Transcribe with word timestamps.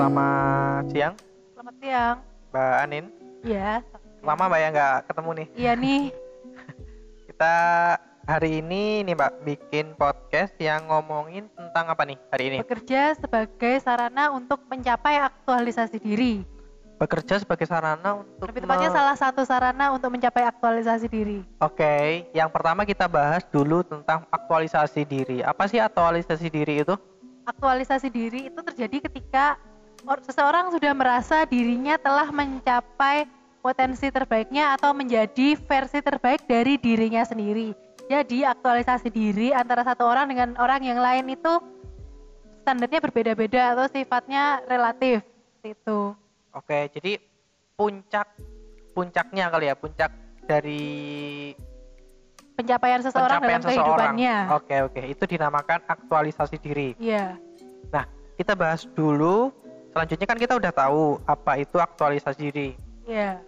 Selamat 0.00 0.88
siang, 0.96 1.12
Selamat 1.52 1.74
siang. 1.76 2.16
Mbak 2.48 2.72
Anin. 2.88 3.04
Iya. 3.44 3.84
Lama 4.24 4.48
Mbak 4.48 4.60
ya 4.64 4.68
nggak 4.72 4.96
ketemu 5.12 5.30
nih. 5.36 5.46
Iya 5.60 5.72
nih. 5.76 6.02
Kita 7.28 7.54
hari 8.24 8.64
ini 8.64 9.04
nih 9.04 9.12
Mbak 9.12 9.32
bikin 9.44 9.92
podcast 10.00 10.56
yang 10.56 10.88
ngomongin 10.88 11.52
tentang 11.52 11.92
apa 11.92 12.08
nih 12.08 12.16
hari 12.32 12.44
ini? 12.48 12.56
Bekerja 12.64 13.12
sebagai 13.20 13.76
sarana 13.84 14.32
untuk 14.32 14.64
mencapai 14.72 15.20
aktualisasi 15.20 16.00
diri. 16.00 16.48
Bekerja 16.96 17.44
sebagai 17.44 17.68
sarana 17.68 18.24
untuk 18.24 18.48
Lebih 18.56 18.64
tepatnya 18.64 18.88
me- 18.88 18.96
salah 18.96 19.16
satu 19.20 19.44
sarana 19.44 19.92
untuk 19.92 20.16
mencapai 20.16 20.48
aktualisasi 20.48 21.12
diri. 21.12 21.44
Oke, 21.60 22.24
yang 22.32 22.48
pertama 22.48 22.88
kita 22.88 23.04
bahas 23.04 23.44
dulu 23.52 23.84
tentang 23.84 24.24
aktualisasi 24.32 25.04
diri. 25.04 25.44
Apa 25.44 25.68
sih 25.68 25.76
aktualisasi 25.76 26.48
diri 26.48 26.88
itu? 26.88 26.96
Aktualisasi 27.44 28.08
diri 28.08 28.48
itu 28.48 28.60
terjadi 28.64 28.96
ketika 29.04 29.60
seseorang 30.24 30.72
sudah 30.72 30.92
merasa 30.96 31.44
dirinya 31.44 31.96
telah 32.00 32.28
mencapai 32.32 33.28
potensi 33.60 34.08
terbaiknya 34.08 34.76
atau 34.76 34.96
menjadi 34.96 35.56
versi 35.56 36.00
terbaik 36.00 36.48
dari 36.48 36.80
dirinya 36.80 37.24
sendiri. 37.24 37.76
Jadi 38.10 38.42
aktualisasi 38.42 39.12
diri 39.12 39.54
antara 39.54 39.86
satu 39.86 40.02
orang 40.02 40.32
dengan 40.32 40.48
orang 40.58 40.82
yang 40.82 40.98
lain 40.98 41.30
itu 41.30 41.62
standarnya 42.64 42.98
berbeda-beda 42.98 43.76
atau 43.76 43.86
sifatnya 43.86 44.64
relatif. 44.66 45.22
Itu. 45.62 46.16
Oke, 46.50 46.90
jadi 46.90 47.22
puncak 47.78 48.26
puncaknya 48.96 49.46
kali 49.52 49.70
ya, 49.70 49.74
puncak 49.78 50.10
dari 50.48 51.54
pencapaian 52.58 53.00
seseorang 53.00 53.40
pencapaian 53.40 53.60
dalam 53.62 53.62
seseorang. 53.62 53.86
kehidupannya. 53.86 54.36
Oke, 54.58 54.76
oke. 54.84 55.02
Itu 55.06 55.24
dinamakan 55.30 55.80
aktualisasi 55.86 56.56
diri. 56.58 56.88
Iya, 56.98 57.38
Nah, 57.90 58.04
kita 58.38 58.52
bahas 58.58 58.86
dulu. 58.94 59.50
Selanjutnya 59.90 60.26
kan 60.26 60.38
kita 60.38 60.54
udah 60.56 60.72
tahu 60.72 61.18
apa 61.26 61.52
itu 61.58 61.76
aktualisasi 61.76 62.40
diri. 62.48 62.68
iya. 63.04 63.42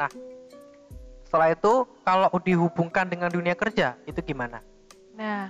Setelah 1.23 1.49
itu, 1.55 1.89
kalau 2.05 2.29
dihubungkan 2.45 3.09
dengan 3.09 3.33
dunia 3.33 3.57
kerja, 3.57 3.97
itu 4.05 4.21
gimana? 4.21 4.61
Nah, 5.17 5.49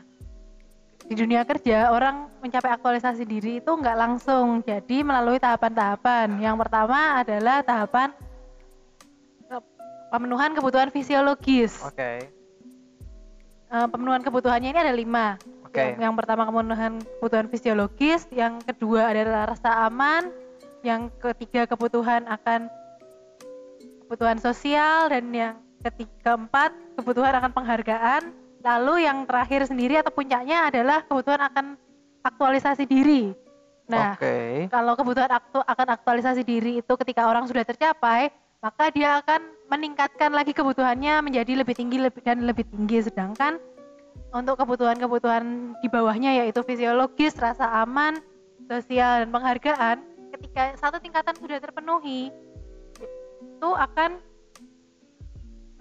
di 1.03 1.15
dunia 1.19 1.43
kerja 1.43 1.91
orang 1.91 2.31
mencapai 2.39 2.71
aktualisasi 2.71 3.27
diri 3.27 3.59
itu 3.59 3.67
nggak 3.67 3.99
langsung, 3.99 4.63
jadi 4.63 5.03
melalui 5.03 5.43
tahapan-tahapan. 5.43 6.39
Yang 6.39 6.57
pertama 6.63 6.99
adalah 7.19 7.67
tahapan 7.67 8.15
pemenuhan 10.13 10.55
kebutuhan 10.55 10.93
fisiologis. 10.93 11.83
Oke, 11.83 12.31
Eh, 13.73 13.87
pemenuhan 13.89 14.21
kebutuhannya 14.21 14.69
ini 14.69 14.81
ada 14.85 14.93
lima. 14.93 15.41
oke. 15.65 15.73
Yang, 15.81 15.97
yang 15.97 16.13
pertama 16.13 16.45
kemenuhan 16.45 17.01
kebutuhan 17.19 17.49
fisiologis, 17.49 18.29
yang 18.29 18.61
kedua 18.61 19.09
adalah 19.09 19.49
rasa 19.57 19.89
aman, 19.89 20.29
yang 20.83 21.09
ketiga 21.23 21.65
kebutuhan 21.67 22.27
akan 22.27 22.67
kebutuhan 24.05 24.39
sosial 24.43 25.09
dan 25.09 25.25
yang 25.31 25.55
ketiga 25.83 26.35
keempat 26.35 26.75
kebutuhan 26.99 27.35
akan 27.39 27.51
penghargaan. 27.55 28.23
Lalu 28.63 29.11
yang 29.11 29.27
terakhir 29.27 29.67
sendiri 29.67 29.99
atau 29.99 30.15
puncaknya 30.15 30.71
adalah 30.71 31.03
kebutuhan 31.03 31.43
akan 31.51 31.75
aktualisasi 32.23 32.87
diri. 32.87 33.35
Nah, 33.91 34.15
Oke. 34.15 34.71
kalau 34.71 34.95
kebutuhan 34.95 35.27
aktu 35.27 35.59
akan 35.59 35.89
aktualisasi 35.99 36.47
diri 36.47 36.79
itu 36.79 36.93
ketika 37.03 37.27
orang 37.27 37.51
sudah 37.51 37.67
tercapai, 37.67 38.31
maka 38.63 38.95
dia 38.95 39.19
akan 39.19 39.43
meningkatkan 39.67 40.31
lagi 40.31 40.55
kebutuhannya 40.55 41.19
menjadi 41.27 41.59
lebih 41.59 41.75
tinggi 41.75 41.99
lebih 41.99 42.23
dan 42.23 42.47
lebih 42.47 42.63
tinggi. 42.71 43.03
Sedangkan 43.03 43.59
untuk 44.31 44.55
kebutuhan-kebutuhan 44.63 45.75
di 45.83 45.89
bawahnya 45.91 46.39
yaitu 46.39 46.63
fisiologis, 46.63 47.35
rasa 47.43 47.67
aman, 47.83 48.23
sosial 48.71 49.27
dan 49.27 49.29
penghargaan, 49.35 49.99
ketika 50.43 50.75
satu 50.75 50.99
tingkatan 50.99 51.39
sudah 51.39 51.63
terpenuhi, 51.63 52.35
itu 53.39 53.71
akan 53.71 54.19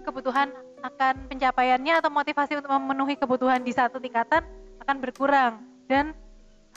kebutuhan 0.06 0.54
akan 0.86 1.26
pencapaiannya 1.26 1.98
atau 1.98 2.10
motivasi 2.14 2.62
untuk 2.62 2.70
memenuhi 2.70 3.18
kebutuhan 3.18 3.66
di 3.66 3.74
satu 3.74 3.98
tingkatan 3.98 4.46
akan 4.78 4.96
berkurang 5.02 5.62
dan 5.90 6.14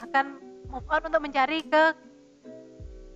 akan 0.02 0.38
move 0.66 0.86
on 0.90 1.02
untuk 1.06 1.22
mencari 1.22 1.62
ke 1.62 1.94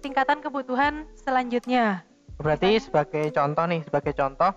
tingkatan 0.03 0.39
kebutuhan 0.43 1.07
selanjutnya 1.15 2.07
Berarti 2.41 2.81
sebagai 2.81 3.29
contoh 3.37 3.65
nih, 3.69 3.85
sebagai 3.85 4.17
contoh, 4.17 4.51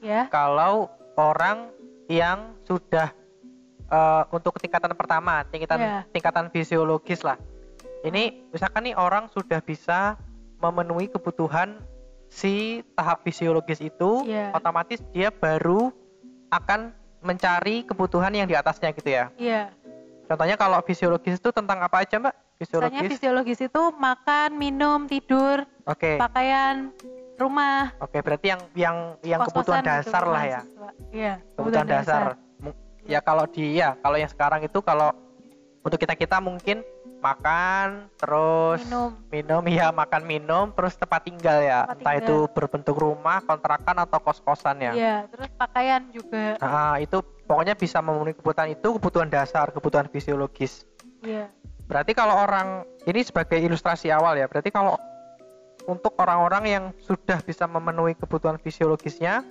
ya 0.00 0.26
kalau 0.32 0.88
orang 1.20 1.68
yang 2.08 2.56
sudah 2.64 3.12
eh, 3.86 4.22
untuk 4.32 4.56
tingkatan 4.58 4.96
pertama, 4.96 5.44
tingkatan 5.46 5.78
Iya. 5.78 5.98
tingkatan 6.10 6.48
fisiologis 6.50 7.20
lah. 7.22 7.36
Ini 8.02 8.22
misalkan 8.50 8.84
nih 8.84 8.94
orang 8.94 9.28
sudah 9.28 9.58
bisa 9.58 10.20
memenuhi 10.58 11.06
kebutuhan 11.06 11.80
si 12.26 12.80
tahap 12.92 13.22
fisiologis 13.22 13.78
itu, 13.78 14.24
Iya. 14.24 14.50
otomatis 14.52 14.98
dia 15.10 15.30
baru 15.30 15.94
akan 16.48 16.90
mencari 17.20 17.82
kebutuhan 17.82 18.30
yang 18.30 18.46
di 18.46 18.54
atasnya 18.54 18.92
gitu 18.92 19.08
ya. 19.08 19.30
iya 19.36 19.70
Contohnya 20.26 20.54
kalau 20.54 20.78
fisiologis 20.80 21.38
itu 21.38 21.50
tentang 21.50 21.78
apa 21.80 22.02
aja 22.02 22.18
mbak? 22.18 22.34
misalnya 22.56 22.88
Fisiologis? 22.90 23.10
fisiologis 23.12 23.60
itu 23.60 23.82
makan 23.92 24.56
minum 24.56 25.04
tidur 25.04 25.62
Oke, 25.84 26.16
pakaian 26.16 26.88
rumah 27.36 27.92
oke 28.00 28.16
berarti 28.18 28.46
yang 28.48 28.62
yang 28.74 28.96
yang 29.20 29.40
kebutuhan 29.44 29.84
kos-kosan 29.84 30.00
gitu, 30.00 30.08
dasar 30.08 30.24
lah 30.24 30.42
ya. 30.42 30.60
iya 31.12 31.34
kebutuhan 31.52 31.86
dasar. 31.86 32.22
Mu- 32.58 32.74
Ya 33.04 33.20
kalau 33.20 33.46
di 33.46 33.76
ya 33.76 33.94
kalau 33.96 34.16
yang 34.16 34.26
sekarang 34.26 34.60
itu 34.62 34.78
kalau 34.80 35.14
untuk 35.80 35.94
kita 35.94 36.16
kita 36.16 36.40
mungkin 36.40 36.82
makan 37.26 37.86
terus 38.14 38.78
minum 38.86 39.10
minum 39.28 39.62
ya 39.66 39.90
makan 39.90 40.22
minum 40.22 40.64
terus 40.70 40.94
tempat 40.94 41.26
tinggal 41.26 41.58
ya 41.58 41.82
Tempat 41.84 41.96
entah 41.98 42.14
tinggal. 42.14 42.26
itu 42.26 42.36
berbentuk 42.54 42.96
rumah 42.96 43.42
kontrakan 43.42 43.96
atau 44.00 44.18
kos 44.22 44.38
kosan 44.40 44.78
ya. 44.78 44.92
iya 44.94 45.16
terus 45.26 45.50
pakaian 45.54 46.06
juga 46.10 46.54
Nah 46.62 46.96
itu 46.96 47.18
pokoknya 47.44 47.74
bisa 47.74 47.98
memenuhi 47.98 48.34
kebutuhan 48.34 48.70
itu 48.70 48.88
kebutuhan 48.96 49.26
dasar 49.26 49.70
kebutuhan 49.70 50.06
fisiologis. 50.06 50.86
iya 51.20 51.50
Berarti 51.86 52.18
kalau 52.18 52.34
orang 52.42 52.82
ini 53.06 53.22
sebagai 53.22 53.58
ilustrasi 53.58 54.10
awal 54.10 54.34
ya 54.34 54.46
berarti 54.46 54.70
kalau 54.70 54.98
untuk 55.86 56.18
orang-orang 56.18 56.64
yang 56.66 56.84
sudah 56.98 57.38
bisa 57.40 57.62
memenuhi 57.64 58.18
kebutuhan 58.18 58.58
fisiologisnya 58.58 59.46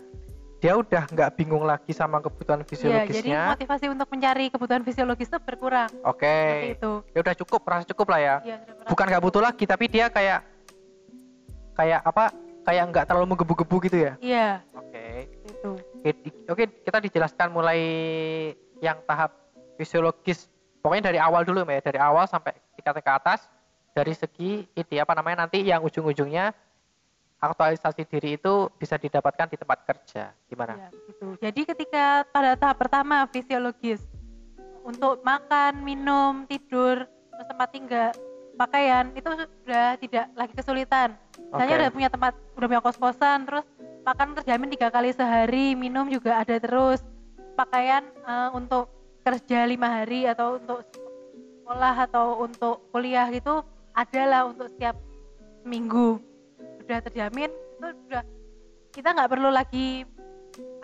dia 0.55 0.73
udah 0.73 1.03
nggak 1.05 1.29
bingung 1.35 1.61
lagi 1.61 1.91
sama 1.91 2.17
kebutuhan 2.19 2.59
Iya, 2.59 2.65
jadi 2.65 2.71
fisiologisnya. 2.71 3.41
motivasi 3.53 3.85
untuk 3.91 4.07
mencari 4.09 4.45
kebutuhan 4.49 4.81
fisiologis 4.81 5.27
itu 5.27 5.39
berkurang. 5.39 5.91
Oke. 6.01 6.25
Seperti 6.25 6.69
itu. 6.79 6.91
Ya 7.11 7.19
udah 7.21 7.35
cukup, 7.37 7.59
merasa 7.61 7.85
cukup 7.85 8.07
lah 8.09 8.19
ya. 8.19 8.35
Merasa- 8.41 8.89
Bukan 8.89 9.05
nggak 9.05 9.23
butuh 9.23 9.41
lagi, 9.43 9.63
tapi 9.63 9.85
dia 9.85 10.07
kayak 10.07 10.39
kayak 11.75 12.01
apa? 12.01 12.31
Kayak 12.65 12.83
nggak 12.89 13.05
terlalu 13.05 13.25
menggebu-gebu 13.29 13.75
gitu 13.85 13.97
ya. 14.09 14.13
Iya, 14.17 14.49
Oke. 14.73 15.29
itu. 15.45 15.71
Oke, 16.49 16.63
kita 16.81 16.97
dijelaskan 16.97 17.53
mulai 17.53 17.79
yang 18.81 18.97
tahap 19.05 19.37
fisiologis. 19.77 20.49
Pokoknya 20.81 21.13
dari 21.13 21.19
awal 21.21 21.45
dulu, 21.45 21.61
ya. 21.61 21.81
Dari 21.81 21.99
awal 22.01 22.25
sampai 22.25 22.57
tingkat 22.73 23.01
ke 23.01 23.11
atas. 23.11 23.45
Dari 23.93 24.11
segi 24.11 24.65
itu 24.67 24.91
apa 24.97 25.13
namanya 25.13 25.45
nanti 25.45 25.63
yang 25.63 25.79
ujung-ujungnya 25.79 26.51
aktualisasi 27.51 28.03
diri 28.09 28.37
itu 28.39 28.69
bisa 28.79 28.97
didapatkan 28.97 29.47
di 29.51 29.57
tempat 29.59 29.79
kerja. 29.85 30.33
Gimana? 30.49 30.73
Iya, 30.77 30.89
begitu. 30.93 31.27
Jadi 31.41 31.61
ketika 31.67 32.05
pada 32.29 32.57
tahap 32.57 32.77
pertama 32.81 33.25
fisiologis 33.29 34.01
untuk 34.85 35.21
makan, 35.21 35.81
minum, 35.81 36.45
tidur, 36.49 37.05
tempat 37.35 37.69
tinggal, 37.73 38.09
pakaian 38.55 39.11
itu 39.13 39.27
sudah 39.27 39.99
tidak 39.99 40.25
lagi 40.33 40.53
kesulitan. 40.55 41.17
Misalnya 41.51 41.75
Oke. 41.75 41.81
udah 41.81 41.91
punya 41.91 42.09
tempat, 42.09 42.33
udah 42.55 42.67
punya 42.69 42.83
kos-kosan, 42.83 43.39
terus 43.45 43.65
makan 44.05 44.37
terjamin 44.37 44.69
tiga 44.73 44.87
kali 44.93 45.09
sehari, 45.11 45.73
minum 45.73 46.07
juga 46.07 46.41
ada 46.41 46.55
terus, 46.57 47.01
pakaian 47.57 48.03
eh, 48.05 48.49
untuk 48.53 48.91
kerja 49.25 49.65
lima 49.65 49.89
hari 49.89 50.29
atau 50.29 50.61
untuk 50.61 50.85
sekolah 51.65 51.95
atau 52.05 52.45
untuk 52.45 52.85
kuliah 52.93 53.25
gitu 53.33 53.65
adalah 53.97 54.45
untuk 54.45 54.69
setiap 54.69 54.93
minggu 55.65 56.21
sudah 56.85 57.01
terjamin 57.01 57.49
itu 57.49 57.87
sudah 58.05 58.23
kita 58.93 59.09
nggak 59.11 59.29
perlu 59.33 59.49
lagi 59.49 60.05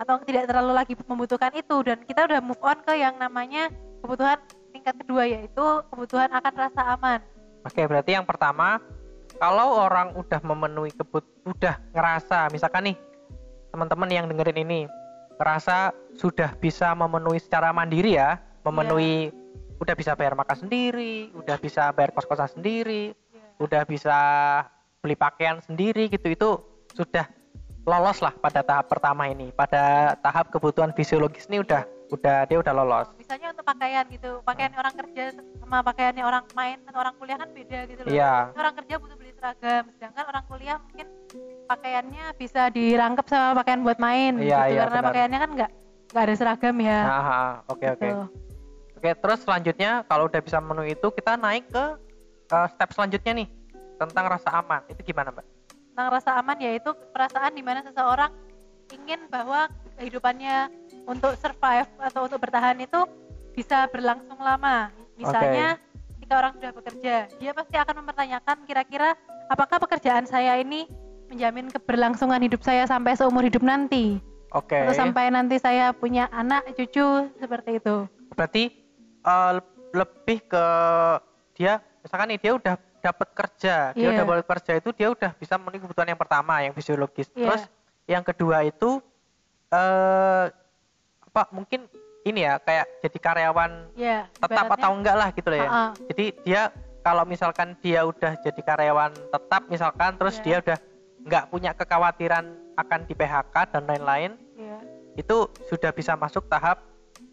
atau 0.02 0.18
tidak 0.26 0.50
terlalu 0.50 0.74
lagi 0.74 0.94
membutuhkan 0.98 1.54
itu. 1.54 1.78
Dan 1.86 2.02
kita 2.04 2.26
udah 2.28 2.42
move 2.42 2.60
on 2.66 2.82
ke 2.82 2.98
yang 2.98 3.16
namanya 3.22 3.70
kebutuhan 4.02 4.42
tingkat 4.74 4.98
kedua 4.98 5.24
yaitu 5.30 5.66
kebutuhan 5.94 6.34
akan 6.34 6.54
rasa 6.58 6.82
aman. 6.98 7.20
Oke, 7.62 7.86
berarti 7.86 8.18
yang 8.18 8.26
pertama, 8.26 8.82
kalau 9.38 9.86
orang 9.86 10.18
udah 10.18 10.42
memenuhi 10.42 10.90
kebut, 10.98 11.22
udah 11.46 11.78
ngerasa, 11.94 12.50
misalkan 12.50 12.92
nih 12.92 12.98
teman-teman 13.70 14.10
yang 14.10 14.26
dengerin 14.26 14.66
ini 14.66 14.80
ngerasa 15.38 15.94
sudah 16.18 16.58
bisa 16.58 16.92
memenuhi 16.98 17.38
secara 17.38 17.70
mandiri 17.70 18.18
ya, 18.18 18.42
memenuhi 18.66 19.30
udah 19.78 19.96
bisa 19.98 20.18
bayar 20.18 20.34
makan 20.34 20.66
sendiri, 20.66 21.30
udah 21.38 21.58
bisa 21.62 21.94
bayar 21.94 22.14
kos-kosan 22.14 22.50
sendiri, 22.50 23.14
udah 23.62 23.86
bisa 23.86 24.18
beli 25.02 25.18
pakaian 25.18 25.58
sendiri 25.60 26.06
gitu 26.08 26.28
itu 26.30 26.50
sudah 26.94 27.26
lolos 27.84 28.22
lah 28.22 28.38
pada 28.38 28.62
tahap 28.62 28.86
pertama 28.88 29.26
ini. 29.26 29.50
Pada 29.52 30.14
tahap 30.22 30.54
kebutuhan 30.54 30.94
fisiologis 30.94 31.50
ini 31.50 31.58
udah 31.60 31.82
udah 32.14 32.44
dia 32.46 32.60
udah 32.60 32.74
lolos. 32.76 33.08
misalnya 33.16 33.56
untuk 33.56 33.64
pakaian 33.64 34.04
gitu 34.12 34.44
pakaian 34.44 34.76
orang 34.76 34.92
kerja 34.94 35.32
sama 35.58 35.80
pakaiannya 35.80 36.20
orang 36.22 36.44
main 36.52 36.76
atau 36.84 37.00
orang 37.00 37.16
kuliah 37.16 37.40
kan 37.40 37.48
beda 37.50 37.80
gitu 37.88 38.02
loh 38.04 38.12
Iya. 38.12 38.52
orang 38.52 38.74
kerja 38.76 38.94
butuh 39.00 39.16
beli 39.16 39.32
seragam 39.32 39.84
sedangkan 39.96 40.26
orang 40.28 40.44
kuliah 40.44 40.76
mungkin 40.76 41.08
pakaiannya 41.72 42.26
bisa 42.36 42.68
dirangkep 42.68 43.26
sama 43.32 43.64
pakaian 43.64 43.80
buat 43.80 43.96
main 43.96 44.36
Iya, 44.38 44.60
gitu 44.60 44.76
iya, 44.76 44.82
karena 44.84 44.92
benar. 44.92 45.08
pakaiannya 45.08 45.40
kan 45.40 45.50
nggak 45.56 45.72
nggak 46.12 46.24
ada 46.28 46.34
seragam 46.36 46.76
ya 46.84 47.00
Nah, 47.00 47.16
ah, 47.16 47.52
oke 47.72 47.86
oke. 47.88 48.04
gitu. 48.04 48.24
Oke, 49.00 49.10
terus 49.16 49.40
selanjutnya 49.42 49.92
kalau 50.04 50.24
udah 50.28 50.42
bisa 50.44 50.58
memenuhi 50.60 50.92
itu 50.94 51.08
kita 51.10 51.40
naik 51.40 51.64
ke 51.72 51.86
eh, 52.52 52.68
step 52.76 52.90
selanjutnya 52.92 53.32
nih 53.40 53.48
tentang 54.10 54.26
rasa 54.26 54.50
aman. 54.58 54.82
Itu 54.90 55.02
gimana, 55.06 55.30
Mbak? 55.30 55.46
tentang 55.92 56.08
rasa 56.18 56.40
aman 56.40 56.58
yaitu 56.64 56.90
perasaan 57.12 57.52
di 57.52 57.60
mana 57.60 57.84
seseorang 57.84 58.32
ingin 58.96 59.28
bahwa 59.28 59.68
kehidupannya 60.00 60.72
untuk 61.04 61.36
survive 61.36 61.88
atau 62.00 62.26
untuk 62.26 62.40
bertahan 62.40 62.80
itu 62.80 63.06
bisa 63.52 63.86
berlangsung 63.92 64.40
lama. 64.40 64.90
Misalnya 65.20 65.76
ketika 66.18 66.34
orang 66.40 66.54
sudah 66.56 66.72
bekerja, 66.72 67.16
dia 67.28 67.52
pasti 67.52 67.76
akan 67.76 67.96
mempertanyakan 68.02 68.58
kira-kira 68.64 69.20
apakah 69.52 69.84
pekerjaan 69.84 70.24
saya 70.24 70.58
ini 70.58 70.88
menjamin 71.28 71.68
keberlangsungan 71.70 72.40
hidup 72.40 72.64
saya 72.64 72.88
sampai 72.88 73.16
seumur 73.16 73.44
hidup 73.44 73.64
nanti 73.64 74.20
Oke. 74.56 74.76
atau 74.76 74.96
sampai 74.96 75.32
nanti 75.32 75.60
saya 75.60 75.92
punya 75.92 76.32
anak 76.32 76.72
cucu 76.76 77.30
seperti 77.36 77.84
itu. 77.84 78.08
Berarti 78.36 78.64
eh, 79.28 79.52
lebih 79.92 80.40
ke 80.48 80.66
dia 81.56 81.84
misalkan 82.02 82.32
nih 82.32 82.40
dia 82.40 82.52
udah 82.56 82.76
dapat 83.02 83.30
kerja, 83.32 83.76
dia 83.92 84.00
Iya. 84.00 84.10
udah 84.14 84.24
dapat 84.32 84.48
kerja 84.48 84.72
itu 84.78 84.90
dia 84.92 85.08
udah 85.10 85.32
bisa 85.34 85.58
memenuhi 85.58 85.82
kebutuhan 85.82 86.08
yang 86.08 86.20
pertama 86.20 86.54
yang 86.60 86.72
fisiologis. 86.72 87.28
Iya. 87.34 87.46
Terus 87.50 87.64
yang 88.06 88.22
kedua 88.22 88.62
itu 88.62 89.02
eh 89.70 90.46
apa 91.24 91.48
mungkin 91.50 91.88
ini 92.22 92.44
ya 92.44 92.60
kayak 92.60 93.02
jadi 93.02 93.18
karyawan 93.20 93.72
Ya, 93.96 94.28
tetap 94.30 94.52
ibaratnya- 94.68 94.78
atau 94.78 94.92
enggak 94.94 95.16
lah 95.16 95.30
gitu 95.32 95.48
loh 95.48 95.58
ya. 95.58 95.66
Ah, 95.66 95.74
ah. 95.74 95.92
Jadi 96.06 96.26
dia 96.44 96.62
kalau 97.02 97.24
misalkan 97.26 97.74
dia 97.80 98.04
udah 98.04 98.38
jadi 98.38 98.62
karyawan 98.62 99.12
tetap 99.32 99.62
misalkan 99.66 100.12
terus 100.16 100.38
Iya. 100.38 100.44
dia 100.44 100.56
udah 100.62 100.78
nggak 101.22 101.46
punya 101.50 101.72
kekhawatiran 101.74 102.46
akan 102.74 103.00
di 103.04 103.14
PHK 103.14 103.56
dan 103.68 103.84
lain-lain 103.84 104.32
Iya, 104.54 104.78
itu 105.16 105.38
sudah 105.66 105.90
bisa 105.90 106.14
masuk 106.14 106.46
tahap 106.46 106.84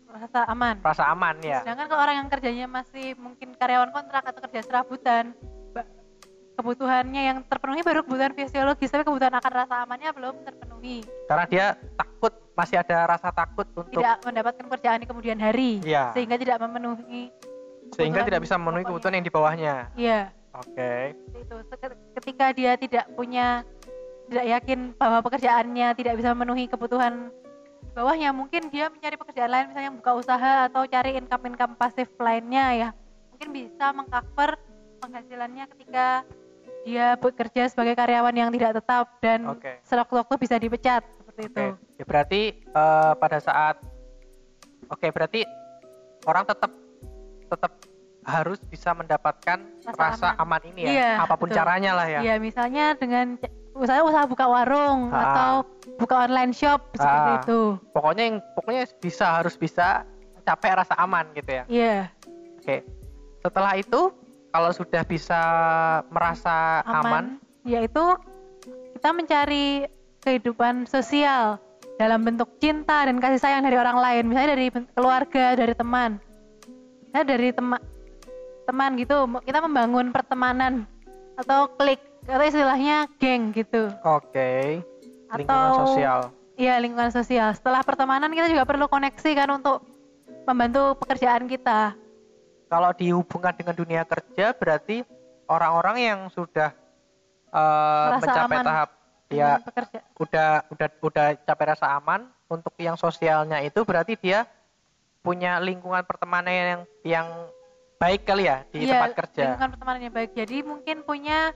rasa 0.08 0.40
aman. 0.46 0.76
rasa 0.80 1.04
aman 1.06 1.36
ya. 1.38 1.60
Sedangkan 1.62 1.86
kalau 1.86 2.00
orang 2.00 2.16
yang 2.16 2.28
kerjanya 2.28 2.66
masih 2.66 3.12
mungkin 3.14 3.52
karyawan 3.54 3.92
kontrak 3.92 4.24
atau 4.24 4.40
kerja 4.40 4.60
serabutan, 4.62 5.36
kebutuhannya 6.58 7.22
yang 7.22 7.38
terpenuhi 7.46 7.86
baru 7.86 8.02
kebutuhan 8.02 8.34
fisiologis, 8.34 8.90
tapi 8.90 9.06
kebutuhan 9.06 9.30
akan 9.32 9.52
rasa 9.54 9.86
amannya 9.86 10.10
belum 10.10 10.34
terpenuhi. 10.42 11.06
Karena 11.30 11.44
dia 11.46 11.66
takut 11.94 12.34
masih 12.52 12.82
ada 12.82 13.06
rasa 13.06 13.30
takut 13.30 13.70
untuk 13.70 13.94
Tidak 13.94 14.26
mendapatkan 14.26 14.64
pekerjaan 14.66 14.98
di 14.98 15.06
kemudian 15.06 15.38
hari, 15.38 15.78
Iya. 15.80 16.10
sehingga 16.10 16.34
tidak 16.34 16.58
memenuhi. 16.58 17.30
sehingga 17.88 18.20
tidak 18.20 18.44
bisa 18.44 18.60
memenuhi 18.60 18.84
pokoknya. 18.84 18.90
kebutuhan 18.92 19.14
yang 19.16 19.24
di 19.24 19.32
bawahnya. 19.32 19.74
Iya, 19.96 20.20
Oke. 20.52 20.92
itu. 21.32 21.56
Sek- 21.72 21.96
Ketika 22.20 22.46
dia 22.52 22.76
tidak 22.76 23.08
punya, 23.14 23.64
tidak 24.28 24.44
yakin 24.44 24.78
bahwa 24.92 25.24
pekerjaannya 25.24 25.88
tidak 25.96 26.14
bisa 26.20 26.36
memenuhi 26.36 26.68
kebutuhan 26.68 27.32
di 27.80 27.92
bawahnya, 27.96 28.36
mungkin 28.36 28.68
dia 28.68 28.92
mencari 28.92 29.16
pekerjaan 29.16 29.48
lain, 29.48 29.66
misalnya 29.72 29.92
buka 29.94 30.12
usaha 30.12 30.68
atau 30.68 30.84
cari 30.84 31.16
income-income 31.16 31.80
pasif 31.80 32.12
lainnya 32.20 32.66
ya. 32.76 32.88
Mungkin 33.32 33.48
bisa 33.56 33.94
mengcover 33.96 34.60
penghasilannya 35.00 35.64
ketika 35.72 36.26
dia 36.88 37.06
bekerja 37.14 37.68
sebagai 37.68 37.92
karyawan 37.94 38.32
yang 38.32 38.48
tidak 38.48 38.80
tetap 38.80 39.20
dan 39.20 39.44
Oke. 39.46 39.76
sewaktu-waktu 39.84 40.34
bisa 40.36 40.56
dipecat 40.56 41.04
seperti 41.18 41.40
Oke. 41.42 41.52
itu. 41.52 41.64
Ya 41.94 42.04
berarti 42.04 42.40
eh, 42.64 43.12
pada 43.14 43.38
saat 43.38 43.76
Oke, 44.88 45.12
berarti 45.12 45.44
orang 46.24 46.48
tetap 46.48 46.72
tetap 47.44 47.72
harus 48.24 48.56
bisa 48.62 48.92
mendapatkan 48.92 49.58
Rasa 49.84 49.96
rasa, 49.96 50.28
aman. 50.36 50.60
aman. 50.60 50.62
ini 50.66 50.80
ya, 50.82 50.90
Iya, 50.90 51.10
apa 51.22 51.34
pun 51.34 51.48
betul. 51.48 51.58
caranya 51.60 51.92
lah 51.92 52.06
ya. 52.06 52.20
Iya, 52.20 52.34
misalnya 52.36 52.92
dengan 52.92 53.36
c- 53.36 53.52
usaha 53.72 54.00
buka 54.24 54.44
warung 54.44 55.08
Ah. 55.08 55.20
atau 55.22 55.52
buka 55.96 56.24
online 56.24 56.52
shop 56.52 56.92
seperti 56.92 57.30
Ah. 57.30 57.38
itu. 57.40 57.60
Pokoknya 57.92 58.22
yang 58.24 58.36
pokoknya 58.52 58.82
bisa 58.96 59.40
harus 59.40 59.54
bisa 59.54 60.04
capai 60.42 60.72
rasa 60.72 60.96
aman 60.96 61.28
gitu 61.32 61.50
ya. 61.52 61.64
Iya, 61.68 61.96
Oke. 62.60 62.84
Setelah 63.38 63.76
itu 63.76 64.12
kalau 64.52 64.70
sudah 64.72 65.02
bisa 65.04 65.40
merasa 66.08 66.80
aman, 66.88 67.04
aman, 67.04 67.24
yaitu 67.68 68.04
kita 68.96 69.10
mencari 69.12 69.66
kehidupan 70.24 70.88
sosial 70.88 71.60
dalam 71.98 72.22
bentuk 72.22 72.48
cinta 72.62 73.06
dan 73.06 73.18
kasih 73.18 73.40
sayang 73.42 73.62
dari 73.66 73.76
orang 73.76 73.98
lain, 73.98 74.24
misalnya 74.30 74.54
dari 74.54 74.66
keluarga, 74.94 75.54
dari 75.58 75.74
teman. 75.74 76.10
Misalnya 77.08 77.26
dari 77.26 77.50
teman 77.52 77.80
teman 78.68 78.90
gitu, 79.00 79.16
kita 79.48 79.58
membangun 79.64 80.12
pertemanan 80.12 80.84
atau 81.40 81.72
klik 81.78 82.00
atau 82.28 82.44
istilahnya 82.44 83.08
geng 83.16 83.54
gitu. 83.56 83.88
oke. 84.04 84.84
Lingkungan 85.28 85.70
Atau- 85.72 85.92
sosial. 85.92 86.20
Iya 86.58 86.74
lingkungan 86.82 87.14
sosial. 87.14 87.54
Setelah 87.54 87.86
pertemanan 87.86 88.34
kita 88.34 88.50
juga 88.50 88.66
perlu 88.66 88.90
koneksi 88.90 89.30
kan 89.38 89.48
untuk 89.54 89.86
membantu 90.42 90.98
pekerjaan 90.98 91.46
kita. 91.46 91.94
Kalau 92.68 92.90
dihubungkan 92.92 93.52
dengan 93.52 93.72
dunia 93.72 94.02
kerja 94.04 94.52
berarti 94.52 95.00
orang-orang 95.44 95.96
yang 95.98 96.20
sudah 96.28 96.70
eh, 97.48 98.06
Merasa 98.12 98.22
mencapai 98.22 98.44
aman 98.54 98.64
tahap 98.64 98.88
ya 99.28 99.60
pekerja. 99.60 99.98
udah 100.16 100.50
udah 100.68 100.88
udah 101.02 101.26
capai 101.42 101.66
rasa 101.66 101.86
aman 101.96 102.20
untuk 102.46 102.72
yang 102.76 102.96
sosialnya 102.96 103.60
itu 103.60 103.80
berarti 103.82 104.16
dia 104.16 104.48
punya 105.20 105.56
lingkungan 105.58 106.00
pertemanan 106.02 106.48
yang 106.48 106.82
yang 107.04 107.26
baik 107.98 108.24
kali 108.24 108.46
ya 108.46 108.64
di 108.68 108.84
Iya, 108.84 108.92
tempat 108.94 109.12
kerja. 109.18 109.42
Lingkungan 109.44 109.70
pertemanan 109.74 110.00
yang 110.00 110.14
baik. 110.14 110.30
Jadi 110.32 110.56
mungkin 110.62 110.96
punya 111.02 111.52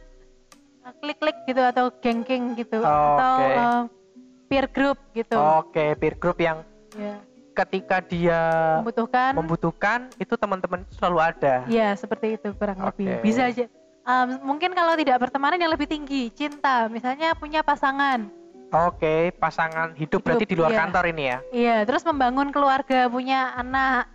uh, 0.82 0.93
klik-klik 0.99 1.38
gitu 1.47 1.62
atau 1.62 1.88
geng-geng 1.97 2.53
gitu 2.53 2.82
Oh, 2.82 2.91
atau 3.17 3.32
oke. 3.38 3.55
uh, 3.55 3.82
peer 4.50 4.67
group 4.69 4.99
gitu. 5.12 5.37
Oke, 5.38 5.97
peer 5.97 6.17
group 6.17 6.37
yang 6.37 6.61
Ya. 6.93 7.17
Ketika 7.53 8.01
dia 8.01 8.41
Membutuhkan. 8.81 9.31
membutuhkan 9.37 9.99
itu 10.17 10.35
teman-teman 10.35 10.83
itu 10.83 10.93
selalu 10.97 11.19
ada. 11.21 11.55
Iya, 11.69 11.93
seperti 11.95 12.41
itu 12.41 12.49
kurang 12.57 12.81
Oke. 12.83 13.05
lebih. 13.05 13.21
Bisa 13.21 13.49
aja. 13.49 13.69
Um, 14.03 14.57
mungkin 14.57 14.75
kalau 14.75 14.99
tidak 14.99 15.23
bertemanan 15.23 15.63
yang 15.63 15.71
lebih 15.71 15.87
tinggi, 15.87 16.33
cinta, 16.35 16.91
misalnya 16.91 17.39
punya 17.39 17.63
pasangan. 17.63 18.27
Oke, 18.73 19.31
pasangan 19.37 19.93
hidup, 19.93 20.19
Hidup, 20.19 20.21
berarti 20.25 20.45
di 20.49 20.57
luar 20.57 20.73
iya. 20.73 20.81
kantor 20.81 21.05
ini 21.13 21.23
ya. 21.23 21.39
Iya, 21.53 21.77
terus 21.85 22.03
membangun 22.03 22.49
keluarga, 22.51 23.07
punya 23.07 23.53
anak. 23.55 24.09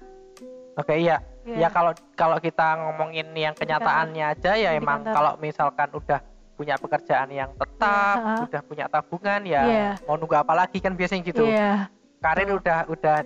Oke, 0.76 0.98
iya. 0.98 1.22
Iya. 1.48 1.64
Ya 1.64 1.70
kalau 1.72 1.96
kalau 2.12 2.38
kita 2.44 2.76
ngomongin 2.76 3.32
yang 3.32 3.56
kenyataannya 3.56 4.36
aja 4.36 4.52
ya 4.60 4.76
Di 4.76 4.84
emang 4.84 5.00
kantor. 5.00 5.14
kalau 5.16 5.32
misalkan 5.40 5.88
udah 5.96 6.20
punya 6.58 6.76
pekerjaan 6.76 7.30
yang 7.32 7.54
tetap, 7.56 8.18
Iya, 8.18 8.28
ha. 8.28 8.44
udah 8.44 8.62
punya 8.66 8.86
tabungan 8.92 9.42
ya 9.46 9.62
Iya. 9.64 9.90
mau 10.04 10.18
nunggu 10.20 10.36
apa 10.36 10.52
lagi 10.52 10.84
kan 10.84 10.92
biasanya 10.92 11.24
gitu. 11.24 11.48
Iya. 11.48 11.88
Karir 12.18 12.48
betul. 12.48 12.60
udah 12.60 12.80
udah 12.88 13.18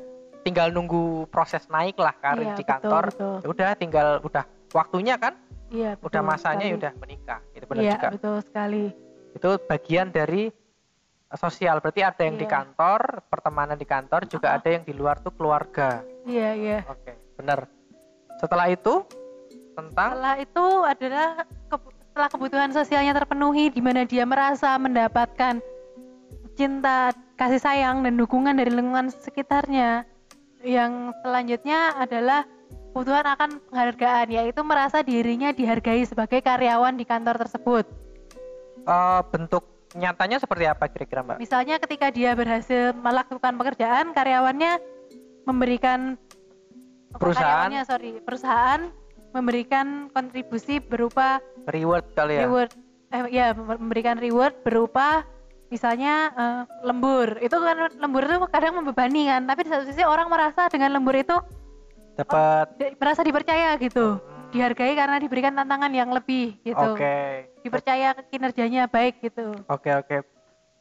tinggal 0.42 0.68
nunggu 0.70 1.04
proses 1.28 1.64
naik 1.68 1.96
lah 1.96 2.12
karir 2.14 2.44
Iya, 2.44 2.54
di 2.54 2.64
betul, 2.64 2.72
kantor. 2.74 3.04
betul. 3.08 3.36
Ya 3.38 3.48
udah 3.48 3.70
tinggal 3.74 4.08
udah 4.22 4.44
waktunya 4.72 5.16
kan, 5.16 5.34
Iya, 5.70 5.92
udah 5.96 6.22
betul 6.22 6.24
masanya 6.26 6.60
sekali. 6.60 6.72
ya 6.72 6.78
udah 6.78 6.92
menikah. 6.98 7.40
Itu 7.52 7.66
benar 7.66 7.82
Iya, 7.82 7.94
juga. 7.94 8.08
betul 8.12 8.36
sekali. 8.42 8.84
Itu 9.32 9.50
bagian 9.64 10.08
dari 10.10 10.44
sosial. 11.32 11.80
Berarti 11.80 12.02
ada 12.02 12.22
yang 12.22 12.36
di 12.36 12.44
Iya. 12.44 12.52
kantor, 12.54 13.00
pertemanan 13.26 13.78
di 13.78 13.86
kantor, 13.86 14.28
juga 14.28 14.48
Ah. 14.50 14.58
ada 14.58 14.70
yang 14.70 14.84
di 14.84 14.92
luar 14.92 15.16
tuh 15.18 15.32
keluarga. 15.32 16.04
Iya, 16.24 16.50
iya. 16.54 16.78
Oke, 16.86 17.16
benar. 17.34 17.72
Setelah 18.38 18.68
itu 18.68 19.08
tentang 19.72 20.10
Setelah 20.12 20.36
itu 20.38 20.66
adalah 20.84 21.28
ke- 21.70 21.80
setelah 22.04 22.28
kebutuhan 22.28 22.72
sosialnya 22.72 23.14
terpenuhi 23.16 23.70
di 23.70 23.80
mana 23.80 24.04
dia 24.04 24.26
merasa 24.26 24.76
mendapatkan 24.76 25.64
cinta, 26.54 27.16
kasih 27.42 27.58
sayang 27.58 28.06
dan 28.06 28.14
dukungan 28.22 28.54
dari 28.54 28.70
lingkungan 28.70 29.10
sekitarnya. 29.10 30.06
Yang 30.62 31.18
selanjutnya 31.26 31.98
adalah 31.98 32.46
kebutuhan 32.94 33.26
akan 33.34 33.50
penghargaan 33.66 34.28
yaitu 34.30 34.62
merasa 34.62 35.02
dirinya 35.02 35.50
dihargai 35.50 36.06
sebagai 36.06 36.46
karyawan 36.46 36.94
di 37.02 37.06
kantor 37.10 37.42
tersebut. 37.42 37.90
eh, 38.82 39.22
bentuk 39.30 39.66
nyatanya 39.94 40.38
seperti 40.42 40.66
apa 40.70 40.90
kira-kira 40.90 41.22
Mbak? 41.22 41.38
Misalnya 41.42 41.78
ketika 41.82 42.10
dia 42.10 42.34
berhasil 42.34 42.94
melakukan 42.98 43.58
pekerjaan, 43.58 44.14
karyawannya 44.14 44.82
memberikan 45.46 46.18
bukan 47.14 47.22
Perusahaan. 47.22 47.46
karyawannya, 47.70 47.82
sorry, 47.86 48.12
perusahaan 48.22 48.82
memberikan 49.34 50.10
kontribusi 50.14 50.82
berupa 50.82 51.42
Reward 51.70 52.06
kali 52.18 52.42
ya. 52.42 52.50
reward 52.50 52.72
eh, 53.14 53.24
ya 53.32 53.48
memberikan 53.54 54.18
reward 54.18 54.58
berupa 54.66 55.24
misalnya 55.72 56.14
eh, 56.30 56.62
lembur. 56.84 57.40
Itu 57.40 57.56
kan 57.58 57.76
lembur 57.96 58.28
itu 58.28 58.38
kadang 58.46 58.78
membebani 58.78 59.26
kan 59.26 59.48
tapi 59.48 59.64
di 59.64 59.72
satu 59.72 59.88
sisi 59.88 60.04
orang 60.04 60.28
merasa 60.28 60.68
dengan 60.68 60.92
lembur 60.92 61.16
itu 61.16 61.34
Dapat 62.12 62.76
di- 62.76 62.94
merasa 63.00 63.24
dipercaya 63.24 63.80
gitu. 63.80 64.20
Hmm, 64.20 64.52
dihargai 64.52 64.94
karena 64.94 65.16
diberikan 65.18 65.56
tantangan 65.56 65.90
yang 65.90 66.12
lebih 66.12 66.60
gitu. 66.62 66.92
Oke. 66.94 67.48
dipercaya 67.62 68.12
kinerjanya 68.28 68.86
baik 68.86 69.22
gitu. 69.22 69.54
Oke, 69.66 69.96
oke. 69.96 70.18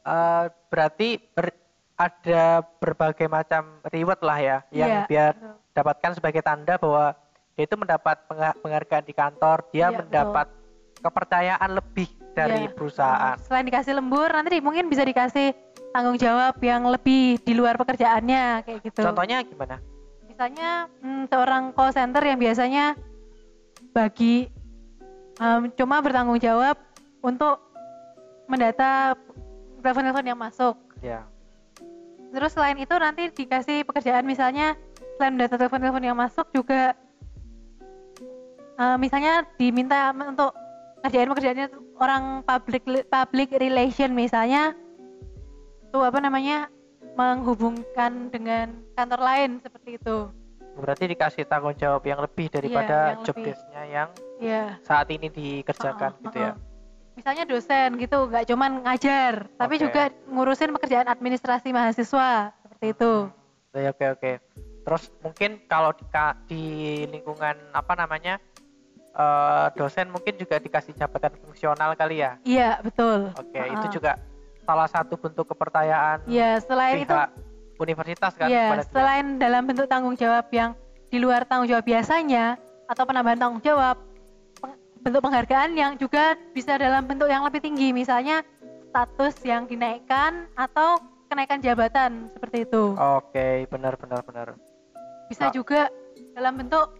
Eh, 0.01 0.43
berarti 0.67 1.21
ber- 1.31 1.55
ada 1.93 2.65
berbagai 2.81 3.29
macam 3.29 3.77
reward 3.87 4.17
lah 4.19 4.37
ya 4.37 4.57
yang 4.73 4.89
Iya, 4.89 5.01
biar 5.05 5.33
betul. 5.37 5.53
dapatkan 5.71 6.11
sebagai 6.17 6.41
tanda 6.41 6.73
bahwa 6.75 7.13
dia 7.53 7.63
itu 7.63 7.75
mendapat 7.77 8.17
pengha- 8.25 8.57
penghargaan 8.57 9.05
di 9.05 9.13
kantor, 9.13 9.57
dia 9.69 9.87
Iya, 9.87 10.01
mendapat 10.01 10.47
kepercayaan 11.01 11.69
lebih 11.73 12.07
dari 12.31 12.69
Iya. 12.69 12.73
perusahaan. 12.73 13.35
Selain 13.43 13.67
dikasih 13.67 13.97
lembur, 13.97 14.31
nanti 14.31 14.61
mungkin 14.63 14.87
bisa 14.87 15.03
dikasih 15.03 15.51
tanggung 15.91 16.15
jawab 16.15 16.55
yang 16.63 16.87
lebih 16.87 17.41
di 17.43 17.53
luar 17.53 17.75
pekerjaannya 17.75 18.63
kayak 18.63 18.79
gitu. 18.87 19.03
Contohnya 19.03 19.43
gimana? 19.43 19.83
Misalnya 20.23 20.87
hmm, 21.03 21.27
seorang 21.27 21.75
call 21.75 21.91
center 21.91 22.23
yang 22.23 22.39
biasanya 22.39 22.95
bagi 23.91 24.47
em, 25.37 25.67
cuma 25.75 25.99
bertanggung 25.99 26.39
jawab 26.39 26.79
untuk 27.19 27.59
mendata 28.47 29.13
telepon-telepon 29.83 30.25
yang 30.25 30.39
masuk. 30.39 30.75
Ya. 31.03 31.27
Terus 32.31 32.55
selain 32.55 32.79
itu 32.79 32.95
nanti 32.95 33.27
dikasih 33.27 33.83
pekerjaan 33.83 34.23
misalnya 34.23 34.79
selain 35.19 35.35
data 35.35 35.59
telepon-telepon 35.59 36.03
yang 36.07 36.15
masuk 36.15 36.47
juga 36.55 36.95
eh, 38.79 38.97
misalnya 38.97 39.43
diminta 39.59 40.15
untuk 40.15 40.55
ngerjain 41.01 41.29
pekerjaannya 41.33 41.67
orang 41.97 42.23
public 42.45 42.83
public 43.09 43.49
relation 43.57 44.13
misalnya 44.13 44.77
tuh 45.89 46.05
apa 46.05 46.21
namanya 46.21 46.69
menghubungkan 47.17 48.31
dengan 48.31 48.71
kantor 48.95 49.19
lain 49.19 49.59
seperti 49.59 49.99
itu. 49.99 50.31
Berarti 50.79 51.03
dikasih 51.11 51.43
tanggung 51.51 51.75
jawab 51.75 52.07
yang 52.07 52.23
lebih 52.23 52.47
daripada 52.47 52.95
Iya, 52.95 53.11
yang 53.11 53.21
job 53.27 53.35
lebih. 53.35 53.45
desk-nya 53.51 53.83
yang 53.91 54.09
Ya. 54.39 54.65
saat 54.87 55.07
ini 55.11 55.27
dikerjakan 55.27 56.15
Heeh, 56.15 56.23
gitu 56.23 56.37
ya. 56.39 56.53
heeh. 56.55 56.69
Misalnya 57.11 57.43
dosen 57.43 57.89
gitu, 57.99 58.17
nggak 58.31 58.45
cuman 58.47 58.71
ngajar, 58.87 59.51
tapi 59.59 59.75
Oke. 59.75 59.83
juga 59.83 60.03
ngurusin 60.31 60.71
pekerjaan 60.71 61.11
administrasi 61.11 61.75
mahasiswa 61.75 62.55
seperti 62.63 62.85
itu. 62.95 63.13
Oke 63.75 63.81
oke 63.91 64.05
oke. 64.15 64.31
Terus 64.81 65.03
mungkin 65.19 65.59
kalau 65.67 65.91
di, 65.93 66.07
di 66.47 66.63
lingkungan 67.11 67.53
apa 67.75 67.93
namanya 67.99 68.39
eh, 69.11 69.67
dosen 69.75 70.07
mungkin 70.09 70.33
juga 70.35 70.55
dikasih 70.57 70.95
jabatan 70.95 71.35
fungsional 71.39 71.93
kali 71.93 72.23
ya. 72.23 72.39
Iya 72.43 72.79
betul. 72.79 73.31
Oke 73.35 73.59
Heeh. 73.59 73.75
itu 73.75 73.99
juga 73.99 74.15
salah 74.61 74.87
satu 74.87 75.17
bentuk 75.17 75.49
kepercayaan 75.51 76.21
Iya 76.29 76.61
selain 76.61 77.03
itu, 77.03 77.17
universitas 77.75 78.37
kan 78.37 78.45
iya 78.47 78.77
selain 78.93 79.41
dalam 79.41 79.65
bentuk 79.65 79.89
tanggung 79.89 80.13
jawab 80.13 80.45
yang 80.53 80.77
di 81.09 81.17
luar 81.17 81.43
tanggung 81.43 81.65
jawab 81.67 81.81
biasanya 81.83 82.55
atau 82.85 83.03
penambahan 83.03 83.41
tanggung 83.41 83.59
jawab, 83.59 83.97
bentuk 85.01 85.19
penghargaan 85.25 85.73
yang 85.73 85.97
juga 85.97 86.37
bisa 86.53 86.77
dalam 86.77 87.09
bentuk 87.09 87.25
yang 87.27 87.41
lebih 87.41 87.57
tinggi, 87.59 87.89
misalnya 87.89 88.45
status 88.93 89.33
yang 89.41 89.65
dinaikkan 89.65 90.45
atau 90.53 91.01
kenaikan 91.25 91.57
jabatan 91.57 92.29
seperti 92.31 92.69
itu. 92.69 92.93
Oke 92.93 93.65
benar 93.67 93.97
benar 93.97 94.21
benar. 94.21 94.47
bisa 95.25 95.47
Ah. 95.47 95.53
juga 95.55 95.87
dalam 96.35 96.59
bentuk 96.59 96.91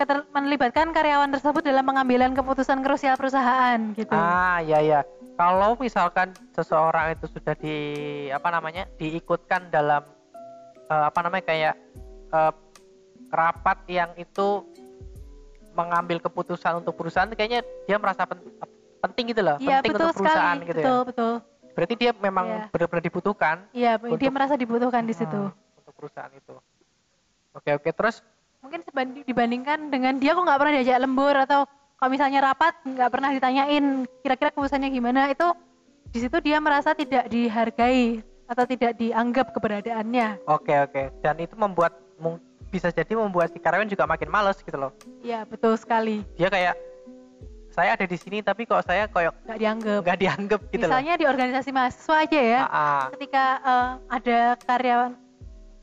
keter- 0.00 0.24
melibatkan 0.32 0.88
karyawan 0.90 1.28
tersebut 1.28 1.60
dalam 1.60 1.84
pengambilan 1.84 2.32
keputusan 2.32 2.80
krusial 2.80 3.14
perusahaan 3.14 3.76
gitu. 3.92 4.10
Ah 4.10 4.64
ya 4.64 4.80
ya. 4.80 5.00
Kalau 5.36 5.76
misalkan 5.76 6.32
seseorang 6.50 7.12
itu 7.12 7.28
sudah 7.28 7.52
di 7.54 7.76
apa 8.30 8.48
namanya 8.48 8.88
diikutkan 8.96 9.68
dalam 9.68 10.00
eh, 10.86 11.04
apa 11.04 11.20
namanya 11.20 11.44
kayak 11.44 11.74
eh, 12.30 12.52
rapat 13.28 13.78
yang 13.86 14.10
itu 14.16 14.64
mengambil 15.70 16.18
keputusan 16.18 16.82
untuk 16.82 16.96
perusahaan, 16.96 17.30
kayaknya 17.30 17.62
dia 17.86 17.94
merasa 17.94 18.26
pen- 18.26 18.42
penting 19.00 19.30
gitu 19.30 19.40
loh, 19.40 19.56
Iya 19.56 19.78
penting 19.78 19.92
betul 19.94 20.06
untuk 20.08 20.18
perusahaan 20.18 20.56
sekali, 20.56 20.66
gitu 20.66 20.80
betul 20.80 20.96
ya. 20.96 21.06
betul. 21.06 21.32
Berarti 21.70 21.94
dia 21.94 22.12
memang 22.12 22.46
Iya. 22.48 22.62
benar-benar 22.68 23.04
dibutuhkan 23.04 23.56
Iya 23.70 23.92
dia 24.18 24.30
merasa 24.30 24.54
dibutuhkan 24.58 25.02
di 25.06 25.14
situ. 25.14 25.40
hmm, 25.46 25.78
untuk 25.78 25.94
perusahaan 25.94 26.32
itu. 26.34 26.54
Oke 27.52 27.70
oke 27.72 27.90
terus 27.92 28.20
Mungkin 28.60 28.80
sebanding- 28.84 29.24
dibandingkan 29.24 29.88
dengan 29.88 30.20
dia 30.20 30.36
kok 30.36 30.44
nggak 30.44 30.60
pernah 30.60 30.74
diajak 30.76 31.00
lembur 31.00 31.32
atau 31.32 31.64
kalau 31.96 32.10
misalnya 32.12 32.40
rapat 32.44 32.76
nggak 32.84 33.10
pernah 33.12 33.30
ditanyain 33.32 33.84
kira-kira 34.20 34.52
keputusannya 34.52 34.88
gimana 34.92 35.32
itu 35.32 35.48
di 36.12 36.18
situ 36.20 36.36
dia 36.44 36.60
merasa 36.60 36.92
tidak 36.92 37.28
dihargai 37.28 38.20
atau 38.50 38.64
tidak 38.66 38.98
dianggap 38.98 39.52
keberadaannya. 39.56 40.44
oke 40.44 40.74
oke 40.90 41.02
dan 41.24 41.36
itu 41.40 41.54
membuat 41.56 41.96
bisa 42.70 42.92
jadi 42.94 43.18
membuat 43.18 43.50
si 43.50 43.58
karyawan 43.58 43.88
juga 43.90 44.06
makin 44.06 44.28
males 44.30 44.60
gitu 44.62 44.76
loh. 44.78 44.92
Iya 45.24 45.42
betul 45.48 45.74
sekali 45.74 46.22
Dia 46.38 46.46
kayak 46.46 46.76
saya 47.70 47.94
ada 47.96 48.06
di 48.06 48.18
sini 48.18 48.42
tapi 48.42 48.66
kok 48.66 48.82
saya 48.84 49.08
kayak 49.08 49.34
nggak 49.46 49.58
dianggap. 49.58 50.00
nggak 50.04 50.18
dianggap 50.20 50.60
gitu 50.68 50.84
loh. 50.84 50.90
misalnya 50.92 51.14
di 51.16 51.24
organisasi 51.26 51.70
mahasiswa 51.72 52.16
aja 52.28 52.40
ya. 52.44 52.60
Ah. 52.68 53.04
ketika 53.16 53.44
eh, 53.64 53.88
ada 54.10 54.38
karyawan 54.62 55.12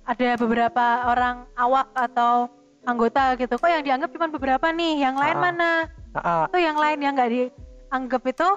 ada 0.07 0.29
beberapa 0.39 0.85
orang 1.09 1.43
awak 1.59 1.87
atau 1.91 2.47
anggota 2.87 3.35
gitu 3.35 3.59
kok 3.59 3.67
yang 3.67 3.83
dianggap 3.83 4.09
cuma 4.15 4.31
beberapa 4.31 4.71
nih 4.71 5.03
yang 5.03 5.19
lain 5.19 5.35
Ah. 5.35 5.43
mana 5.43 5.71
Ah, 6.15 6.19
ah. 6.23 6.43
itu 6.47 6.57
yang 6.63 6.77
lain 6.79 6.97
yang 6.97 7.13
nggak 7.13 7.29
dianggap 7.29 8.23
itu 8.25 8.49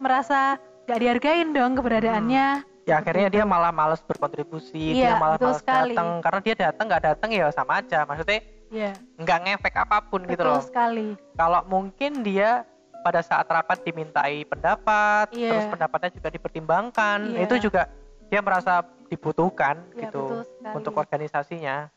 merasa 0.00 0.56
nggak 0.88 0.98
dihargain 0.98 1.48
dong 1.52 1.76
keberadaannya 1.76 2.48
Ya 2.84 3.00
akhirnya 3.00 3.32
dia 3.32 3.44
malah 3.48 3.72
males 3.72 4.04
berkontribusi, 4.04 4.92
dia 4.92 5.16
Iya, 5.16 5.16
malah 5.16 5.40
males 5.40 5.64
datang 5.64 6.20
karena 6.20 6.40
dia 6.44 6.54
datang 6.68 6.84
nggak 6.84 7.04
datang 7.08 7.32
ya 7.32 7.48
sama 7.48 7.80
aja. 7.80 8.04
Maksudnya 8.04 8.44
Iya 8.68 8.92
nggak 9.16 9.38
ngefek 9.40 9.74
apa 9.80 10.04
pun 10.04 10.20
gitu 10.28 10.44
betul 10.44 10.52
loh. 10.52 10.60
sekali 10.60 11.08
Kalau 11.32 11.64
mungkin 11.64 12.20
dia 12.20 12.68
pada 13.00 13.24
saat 13.24 13.48
rapat 13.48 13.80
dimintai 13.80 14.44
pendapat, 14.44 15.32
Iya. 15.32 15.48
terus 15.56 15.66
pendapatnya 15.72 16.10
juga 16.12 16.28
dipertimbangkan, 16.28 17.18
Iya. 17.32 17.40
itu 17.48 17.54
juga 17.64 17.88
dia 18.28 18.40
merasa 18.44 18.84
dibutuhkan 19.08 19.80
Iya, 19.96 20.12
gitu 20.12 20.44
untuk 20.76 20.92
organisasinya. 20.92 21.88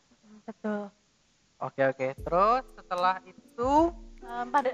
betul 0.48 0.88
Oke 1.58 1.82
oke. 1.84 2.08
Terus 2.14 2.64
setelah 2.78 3.18
itu, 3.26 3.72
Em, 4.22 4.48
pada 4.52 4.72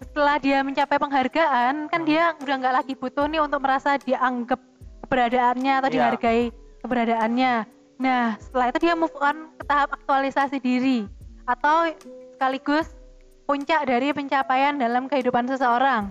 setelah 0.00 0.36
dia 0.40 0.64
mencapai 0.64 0.98
penghargaan 0.98 1.86
kan 1.86 2.00
Hmm. 2.02 2.08
dia 2.08 2.34
udah 2.40 2.54
nggak 2.58 2.74
lagi 2.82 2.94
butuh 2.96 3.28
nih 3.28 3.38
untuk 3.38 3.60
merasa 3.62 3.94
dianggap 3.96 4.58
keberadaannya 5.04 5.72
atau 5.78 5.88
Iya. 5.88 5.94
dihargai 5.94 6.42
keberadaannya. 6.82 7.54
Nah 8.00 8.34
setelah 8.40 8.66
itu 8.72 8.78
dia 8.80 8.94
move 8.96 9.14
on 9.20 9.52
ke 9.60 9.64
tahap 9.68 9.92
aktualisasi 9.94 10.56
diri 10.58 11.04
atau 11.44 11.92
sekaligus 12.34 12.96
puncak 13.44 13.84
dari 13.86 14.10
pencapaian 14.10 14.74
dalam 14.74 15.06
kehidupan 15.06 15.46
seseorang. 15.46 16.08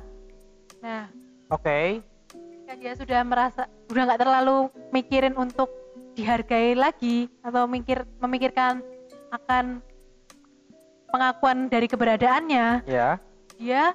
Nah 0.79 1.09
oke, 1.49 1.99
ketika 2.29 2.73
dia 2.77 2.93
sudah 2.95 3.21
merasa 3.25 3.65
udah 3.89 4.03
nggak 4.05 4.21
terlalu 4.21 4.57
mikirin 4.93 5.33
untuk 5.35 5.67
dihargai 6.13 6.77
lagi 6.77 7.27
atau 7.41 7.65
mikir 7.65 8.05
memikirkan 8.21 8.85
akan 9.33 9.81
pengakuan 11.09 11.67
dari 11.67 11.89
keberadaannya 11.89 12.85
ya, 12.85 13.17
dia 13.57 13.93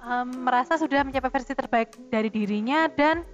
em, 0.00 0.28
merasa 0.42 0.76
sudah 0.80 1.04
mencapai 1.04 1.30
versi 1.30 1.52
terbaik 1.52 1.94
dari 2.08 2.28
dirinya 2.32 2.88
dan 2.92 3.24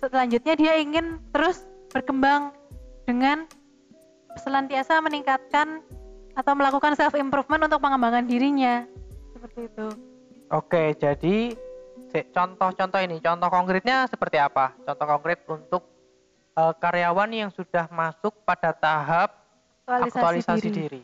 selanjutnya 0.00 0.54
dia 0.56 0.72
ingin 0.80 1.20
terus 1.34 1.66
berkembang 1.90 2.54
dengan 3.04 3.44
selantiasa 4.40 5.02
meningkatkan 5.02 5.82
atau 6.38 6.52
melakukan 6.54 6.94
self 6.94 7.18
improvement 7.18 7.66
untuk 7.66 7.82
pengembangan 7.82 8.24
dirinya 8.24 8.86
seperti 9.34 9.66
itu 9.66 9.88
oke. 10.50 10.82
Jadi 10.98 11.54
contoh-contoh 12.10 13.00
ini, 13.00 13.22
contoh 13.22 13.48
konkretnya 13.48 14.04
seperti 14.10 14.36
apa? 14.42 14.74
Contoh 14.82 15.06
konkret 15.06 15.38
untuk 15.46 15.82
eh, 16.58 16.74
karyawan 16.76 17.30
yang 17.30 17.50
sudah 17.54 17.86
masuk 17.88 18.34
pada 18.42 18.74
tahap 18.74 19.30
aktualisasi, 19.86 20.18
aktualisasi 20.18 20.68
diri. 20.68 20.74
diri. 20.74 21.00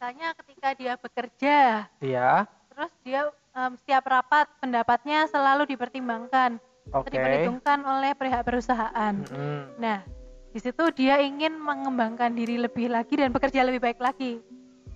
Misalnya 0.00 0.32
ketika 0.32 0.68
dia 0.72 0.96
bekerja 0.96 1.58
Ya, 2.00 2.48
terus 2.72 2.88
dia 3.04 3.28
em, 3.52 3.76
setiap 3.76 4.08
rapat 4.08 4.48
pendapatnya 4.56 5.28
selalu 5.28 5.68
dipertimbangkan 5.68 6.56
oke. 6.88 7.12
diperhitungkan 7.12 7.84
oleh 7.84 8.16
pihak 8.16 8.40
perusahaan 8.40 9.12
Mm-mm. 9.20 9.76
Nah, 9.76 10.00
di 10.48 10.56
situ 10.56 10.80
dia 10.96 11.20
ingin 11.20 11.52
mengembangkan 11.52 12.32
diri 12.32 12.56
lebih 12.56 12.88
lagi 12.88 13.12
dan 13.12 13.28
bekerja 13.28 13.60
lebih 13.60 13.76
baik 13.76 14.00
lagi. 14.00 14.40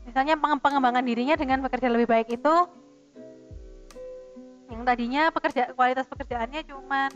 Misalnya 0.08 0.40
penge- 0.40 0.64
pengembangan 0.64 1.04
dirinya 1.04 1.36
dengan 1.36 1.60
bekerja 1.60 1.92
lebih 1.92 2.08
baik 2.08 2.28
itu 2.32 2.54
yang 4.72 4.88
tadinya 4.88 5.28
pekerja 5.28 5.68
kualitas 5.76 6.08
pekerjaannya 6.08 6.64
cuman 6.64 7.12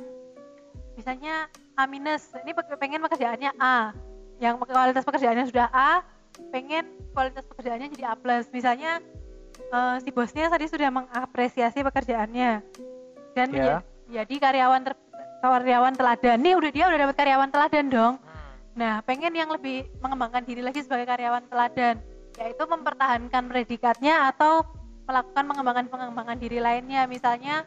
misalnya 0.92 1.48
A 1.72 1.88
minus, 1.88 2.36
ini 2.44 2.52
pe- 2.52 2.76
pengen 2.76 3.00
pekerjaannya 3.00 3.56
A. 3.56 3.96
Yang 4.36 4.60
kualitas 4.60 5.08
pekerjaannya 5.08 5.48
sudah 5.48 5.72
A, 5.72 6.04
pengen 6.48 6.84
kualitas 7.12 7.44
pekerjaannya 7.44 7.88
jadi 7.92 8.04
A 8.10 8.14
plus. 8.14 8.48
Misalnya 8.50 9.02
eh, 9.58 9.96
si 10.00 10.10
bosnya 10.14 10.46
tadi 10.48 10.70
sudah 10.70 10.88
mengapresiasi 10.88 11.82
pekerjaannya 11.82 12.62
dan 13.34 13.46
Ya. 13.50 13.82
menja- 13.82 13.84
jadi 14.08 14.34
karyawan 14.40 14.82
ter- 14.86 15.02
karyawan 15.38 15.94
teladan. 15.94 16.38
Nih 16.40 16.54
udah 16.56 16.70
dia 16.72 16.84
udah 16.88 16.98
dapat 17.06 17.16
karyawan 17.18 17.50
teladan 17.52 17.86
dong. 17.90 18.14
Hmm. 18.18 18.50
Nah, 18.78 18.94
pengen 19.02 19.34
yang 19.34 19.50
lebih 19.50 19.90
mengembangkan 19.98 20.42
diri 20.46 20.62
lagi 20.62 20.82
sebagai 20.82 21.06
karyawan 21.06 21.46
teladan, 21.50 21.98
yaitu 22.38 22.62
mempertahankan 22.64 23.44
predikatnya 23.50 24.30
atau 24.30 24.62
melakukan 25.06 25.44
pengembangan-pengembangan 25.50 26.38
diri 26.38 26.58
lainnya. 26.62 27.06
Misalnya, 27.06 27.66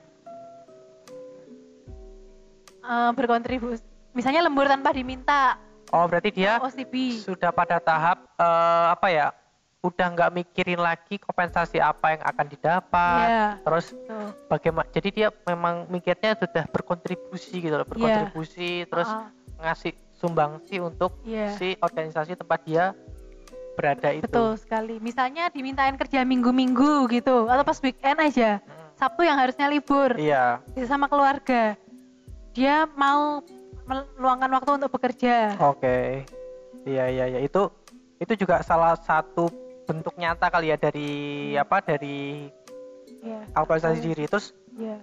eh, 2.81 3.11
berkontribusi 3.13 3.83
misalnya 4.11 4.43
lembur 4.43 4.67
tanpa 4.67 4.91
diminta 4.91 5.55
Oh, 5.91 6.07
berarti 6.07 6.31
dia 6.31 6.57
OCB 6.57 7.19
sudah 7.19 7.51
pada 7.51 7.77
tahap 7.77 8.23
eh, 8.35 8.85
apa 8.89 9.07
ya? 9.07 9.27
Udah 9.81 10.07
nggak 10.07 10.31
mikirin 10.31 10.77
lagi 10.77 11.17
kompensasi 11.17 11.81
apa 11.81 12.13
yang 12.13 12.21
akan 12.21 12.45
didapat. 12.47 13.25
Iya. 13.25 13.47
Terus 13.65 13.85
bagaimana? 14.45 14.85
Jadi 14.87 15.09
dia 15.11 15.27
memang 15.43 15.89
mikirnya 15.89 16.37
sudah 16.37 16.69
berkontribusi 16.69 17.59
gitu 17.59 17.75
loh, 17.75 17.85
berkontribusi 17.85 18.85
terus 18.85 19.09
Ah, 19.09 19.33
ngasih 19.59 19.91
sumbangsi 20.13 20.77
untuk 20.77 21.17
Iya. 21.25 21.57
si 21.57 21.73
organisasi 21.77 22.37
tempat 22.37 22.61
dia 22.61 22.93
berada 23.73 24.13
itu. 24.13 24.21
betul 24.21 24.53
sekali 24.53 24.99
misalnya 24.99 25.49
dimintain 25.49 25.95
kerja 25.95 26.21
minggu-minggu 26.21 27.09
gitu 27.09 27.49
atau 27.49 27.63
pas 27.63 27.79
weekend 27.81 28.19
aja 28.19 28.59
Mm. 28.61 28.93
Sabtu 28.93 29.21
yang 29.25 29.39
harusnya 29.39 29.65
libur 29.65 30.13
Iya. 30.13 30.61
bisa 30.75 30.85
sama 30.85 31.09
keluarga 31.09 31.73
dia 32.53 32.85
mau 32.93 33.41
meluangkan 34.15 34.51
waktu 34.51 34.71
untuk 34.77 34.91
bekerja 34.91 35.59
Oke. 35.59 36.25
Iya 36.81 37.05
iya 37.07 37.25
iya 37.29 37.39
itu 37.39 37.69
itu 38.17 38.33
juga 38.37 38.61
salah 38.61 38.97
satu 38.97 39.49
bentuk 39.85 40.13
nyata 40.15 40.47
kali 40.47 40.71
ya 40.71 40.77
dari 40.77 41.11
apa 41.53 41.77
dari 41.79 42.49
Iya, 43.21 43.45
aktualisasi 43.53 44.01
betul. 44.01 44.07
diri. 44.09 44.23
Terus 44.25 44.47
Iya. 44.73 44.97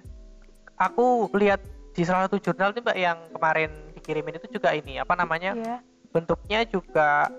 aku 0.75 1.31
lihat 1.39 1.63
di 1.95 2.03
salah 2.03 2.27
satu 2.27 2.43
jurnal 2.43 2.75
nih 2.75 2.83
mbak 2.83 2.97
yang 2.99 3.19
kemarin 3.31 3.71
dikirimin 3.95 4.39
itu 4.39 4.59
juga 4.59 4.75
ini 4.75 4.99
apa 4.99 5.15
namanya 5.15 5.55
Iya, 5.55 5.77
bentuknya 6.11 6.67
juga 6.67 7.31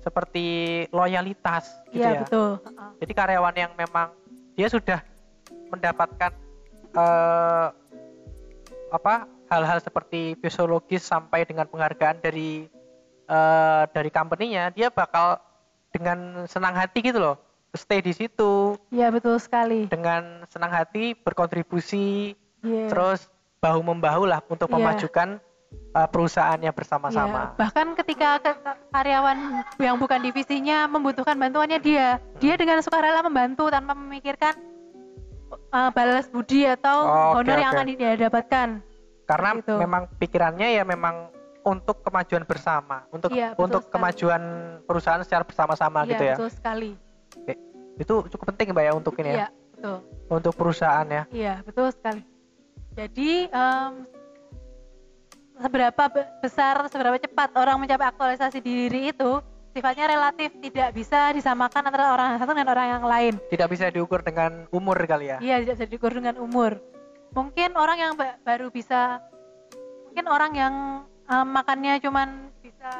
seperti 0.00 0.44
loyalitas 0.88 1.68
gitu 1.92 2.00
iya 2.00 2.16
ya. 2.16 2.20
betul. 2.24 2.56
Jadi 2.96 3.12
karyawan 3.12 3.56
yang 3.56 3.72
memang 3.76 4.08
dia 4.56 4.68
sudah 4.68 5.04
mendapatkan 5.68 6.32
eh, 6.90 7.68
apa 8.90 9.14
hal-hal 9.50 9.78
seperti 9.78 10.38
fisiologis 10.38 11.02
sampai 11.02 11.42
dengan 11.42 11.66
penghargaan 11.66 12.22
dari 12.22 12.70
eh, 13.26 13.82
dari 13.90 14.08
company-nya, 14.08 14.70
dia 14.70 14.88
bakal 14.88 15.38
dengan 15.90 16.46
senang 16.46 16.72
hati 16.72 17.02
gitu 17.02 17.18
loh 17.18 17.36
stay 17.70 17.98
di 17.98 18.10
situ 18.10 18.74
Iya 18.90 19.10
betul 19.10 19.38
sekali. 19.38 19.86
dengan 19.86 20.42
senang 20.46 20.70
hati 20.70 21.14
berkontribusi 21.14 22.34
Iya. 22.60 22.86
terus 22.88 23.30
bahu 23.58 23.78
membahu 23.80 24.26
lah 24.26 24.42
untuk 24.44 24.66
Iya. 24.66 24.74
memajukan 24.74 25.28
uh, 25.92 26.04
perusahaannya 26.04 26.70
bersama-sama. 26.70 27.54
Bahkan 27.54 27.94
ketika 27.94 28.38
ke- 28.38 28.58
ke- 28.58 28.78
karyawan 28.90 29.38
yang 29.78 29.96
bukan 29.96 30.18
divisinya 30.20 30.84
membutuhkan 30.84 31.34
bantuannya 31.34 31.78
dia, 31.78 32.18
dia 32.36 32.54
dengan 32.54 32.82
sukarela 32.82 33.22
membantu 33.22 33.70
tanpa 33.70 33.94
memikirkan 33.94 34.58
uh, 35.70 35.90
balas 35.90 36.26
budi 36.26 36.66
atau 36.66 37.06
Oh, 37.06 37.38
honor 37.38 37.56
yang 37.56 37.70
oke. 37.70 37.78
akan 37.78 37.86
dia 37.94 38.12
dapatkan. 38.18 38.68
Karena 39.30 39.50
gitu. 39.54 39.74
memang 39.78 40.02
pikirannya 40.18 40.68
ya 40.74 40.82
memang 40.82 41.30
untuk 41.60 42.02
kemajuan 42.02 42.42
bersama, 42.42 43.04
untuk 43.12 43.30
betul 43.30 43.54
untuk 43.60 43.82
sekali. 43.84 43.92
kemajuan 43.94 44.42
perusahaan 44.82 45.20
secara 45.20 45.44
bersama-sama 45.44 46.02
Iya, 46.02 46.10
gitu 46.10 46.22
ya. 46.24 46.34
betul 46.34 46.50
sekali. 46.50 46.90
Oke. 47.36 47.54
Itu 47.94 48.14
cukup 48.26 48.44
penting 48.50 48.72
Mbak 48.72 48.84
ya 48.84 48.92
untuk 48.92 49.14
ini 49.20 49.28
ya, 49.28 49.36
Iya, 49.36 49.48
betul. 49.76 49.96
untuk 50.26 50.52
perusahaan 50.56 51.06
ya. 51.06 51.22
Iya, 51.30 51.54
betul 51.62 51.86
sekali. 51.92 52.22
Jadi 52.90 53.30
em, 53.46 53.92
seberapa 55.60 56.02
be- 56.08 56.28
besar, 56.40 56.80
seberapa 56.88 57.16
cepat 57.16 57.52
orang 57.54 57.76
mencapai 57.78 58.08
aktualisasi 58.08 58.58
diri 58.58 59.12
itu 59.12 59.30
sifatnya 59.70 60.10
relatif 60.10 60.50
tidak 60.58 60.90
bisa 60.90 61.30
disamakan 61.30 61.82
antara 61.86 62.10
orang 62.10 62.34
yang 62.34 62.40
satu 62.40 62.50
dengan 62.50 62.70
orang 62.72 62.86
yang 62.90 63.04
lain. 63.04 63.34
Tidak 63.46 63.68
bisa 63.68 63.86
diukur 63.86 64.24
dengan 64.24 64.64
umur 64.70 64.96
kali 64.98 65.28
ya. 65.28 65.38
Iya, 65.38 65.62
tidak 65.62 65.74
bisa 65.76 65.86
diukur 65.86 66.10
dengan 66.10 66.40
umur. 66.40 66.80
Mungkin 67.30 67.78
orang 67.78 67.98
yang 67.98 68.12
ba- 68.18 68.38
baru 68.42 68.68
bisa, 68.74 69.22
mungkin 70.10 70.26
orang 70.26 70.52
yang 70.58 70.74
em, 71.30 71.46
makannya 71.46 72.02
cuman 72.02 72.50
bisa 72.58 72.90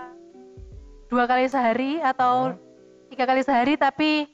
dua 1.11 1.27
kali 1.27 1.51
sehari 1.51 1.99
atau 1.99 2.55
tiga 3.11 3.27
kali 3.27 3.43
sehari, 3.43 3.75
tapi 3.75 4.31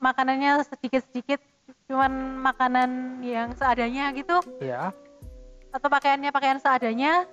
makanannya 0.00 0.64
sedikit-sedikit, 0.64 1.44
cuman 1.84 2.40
makanan 2.40 3.20
yang 3.20 3.52
seadanya 3.52 4.08
gitu, 4.16 4.40
Iya. 4.64 4.96
atau 5.68 5.88
pakaiannya 5.92 6.32
pakaian 6.32 6.56
seadanya, 6.56 7.28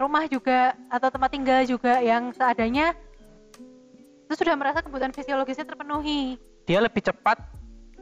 rumah 0.00 0.24
juga 0.32 0.72
atau 0.88 1.12
tempat 1.12 1.28
tinggal 1.28 1.60
juga 1.68 2.00
yang 2.00 2.32
seadanya, 2.32 2.96
itu 4.24 4.32
sudah 4.32 4.56
merasa 4.56 4.80
kebutuhan 4.80 5.12
fisiologisnya 5.12 5.68
terpenuhi. 5.68 6.40
Dia 6.64 6.80
lebih 6.80 7.04
cepat 7.04 7.36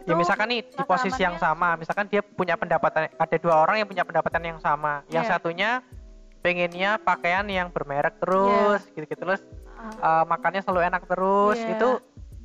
ya 0.06 0.14
misalkan 0.16 0.48
nih 0.48 0.60
di 0.64 0.82
posisi 0.84 1.20
yang 1.20 1.36
sama, 1.36 1.76
misalkan 1.76 2.08
dia 2.08 2.22
punya 2.24 2.56
pendapatan 2.56 3.08
ada 3.10 3.36
dua 3.36 3.64
orang 3.64 3.84
yang 3.84 3.88
punya 3.88 4.04
pendapatan 4.04 4.42
yang 4.44 4.58
sama. 4.58 5.04
Yang 5.12 5.24
Iya. 5.26 5.32
satunya 5.36 5.70
pengennya 6.40 6.90
pakaian 7.00 7.44
yang 7.46 7.68
bermerek 7.68 8.16
Iya. 8.16 8.20
terus 8.24 8.80
gitu-gitu 8.96 9.22
terus 9.28 9.42
uh, 10.00 10.24
makannya 10.24 10.64
selalu 10.64 10.80
enak 10.88 11.02
terus 11.04 11.58
Iya. 11.60 11.76
itu 11.76 11.88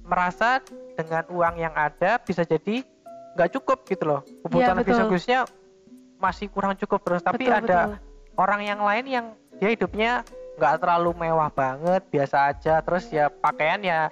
merasa 0.03 0.59
dengan 0.95 1.23
uang 1.31 1.55
yang 1.57 1.73
ada 1.73 2.19
bisa 2.19 2.43
jadi 2.43 2.83
nggak 3.35 3.49
cukup 3.55 3.87
gitu 3.87 4.03
loh 4.03 4.21
kebutuhan 4.43 4.75
Iya, 4.75 4.79
betul. 4.79 4.87
fisiologisnya 4.95 5.39
masih 6.19 6.47
kurang 6.51 6.75
cukup 6.79 6.99
terus 7.03 7.21
tapi 7.23 7.47
betul, 7.47 7.59
ada 7.59 7.79
betul. 7.95 7.99
orang 8.39 8.61
yang 8.63 8.79
lain 8.83 9.05
yang 9.07 9.25
dia 9.59 9.69
hidupnya 9.71 10.11
nggak 10.55 10.79
terlalu 10.79 11.11
mewah 11.15 11.51
banget 11.51 12.01
biasa 12.11 12.55
aja 12.55 12.79
terus 12.79 13.11
ya 13.11 13.27
pakaian 13.27 13.79
ya 13.83 14.07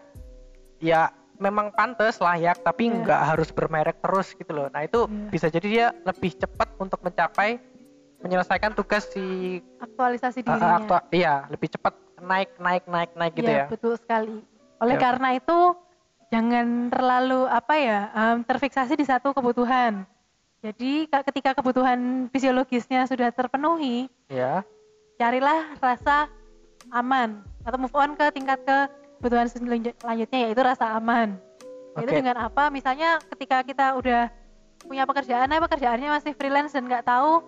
ya 0.83 1.11
memang 1.43 1.67
pantas 1.69 2.15
layak 2.17 2.63
tapi 2.63 2.87
Iya. 2.87 2.95
nggak 2.97 3.21
harus 3.27 3.49
bermerek 3.49 3.99
terus 3.99 4.31
gitu 4.31 4.51
loh 4.51 4.67
nah 4.67 4.79
itu 4.81 5.03
Iya. 5.03 5.27
bisa 5.29 5.47
jadi 5.49 5.67
dia 5.67 5.87
lebih 6.01 6.31
cepat 6.33 6.71
untuk 6.77 6.99
mencapai 6.99 7.59
menyelesaikan 8.17 8.71
tugas 8.71 9.03
si 9.05 9.59
aktualisasi 9.77 10.39
uh, 10.39 10.45
dirinya. 10.47 10.79
aktua- 10.79 11.07
iya 11.11 11.43
lebih 11.49 11.67
cepat 11.69 11.91
naik 12.17 12.55
naik 12.57 12.83
naik 12.87 13.11
naik 13.13 13.33
gitu 13.35 13.51
Iya, 13.51 13.59
ya 13.59 13.65
betul 13.67 13.93
sekali. 13.95 14.39
Oleh 14.79 14.95
Ya. 14.95 15.01
karena 15.01 15.29
itu 15.33 15.59
jangan 16.29 16.65
terlalu 16.87 17.41
apa 17.45 17.73
ya 17.75 17.99
em, 18.09 18.37
terfiksasi 18.41 18.95
di 18.95 19.03
satu 19.03 19.31
kebutuhan. 19.31 20.07
Jadi 20.59 21.05
ka- 21.05 21.23
ketika 21.25 21.51
kebutuhan 21.53 21.99
fisiologisnya 22.29 23.03
sudah 23.03 23.27
terpenuhi, 23.29 24.07
ya 24.25 24.63
carilah 25.13 25.75
rasa 25.77 26.31
aman 26.89 27.43
atau 27.61 27.75
move 27.77 27.91
on 27.93 28.11
ke 28.13 28.31
tingkat 28.31 28.59
ke 28.61 28.77
kebutuhan 29.23 29.47
selanjut- 29.47 29.95
selanjutnya 29.95 30.39
yaitu 30.43 30.59
rasa 30.59 30.99
aman. 30.99 31.39
Itu 31.95 32.03
Oke. 32.03 32.19
dengan 32.19 32.35
apa? 32.43 32.67
Misalnya 32.67 33.23
ketika 33.31 33.63
kita 33.63 33.95
udah 33.95 34.27
punya 34.83 35.07
pekerjaan, 35.07 35.47
nah 35.47 35.63
pekerjaannya 35.63 36.11
masih 36.11 36.35
freelance 36.35 36.75
dan 36.75 36.83
nggak 36.83 37.07
tahu 37.07 37.39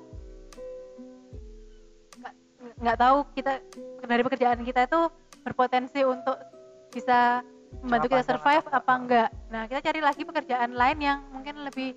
nggak- 2.80 3.00
tahu 3.00 3.18
kita 3.36 3.60
dari 4.08 4.24
pekerjaan 4.24 4.60
kita 4.64 4.88
itu 4.88 5.02
berpotensi 5.44 6.02
untuk 6.04 6.40
bisa 6.96 7.44
membantu 7.84 8.08
kita 8.08 8.24
survive 8.24 8.66
apa 8.72 8.94
enggak. 8.96 9.30
Nah, 9.52 9.68
kita 9.68 9.80
cari 9.84 10.00
lagi 10.00 10.24
pekerjaan 10.24 10.72
lain 10.72 10.98
yang 11.04 11.20
mungkin 11.30 11.60
lebih 11.68 11.92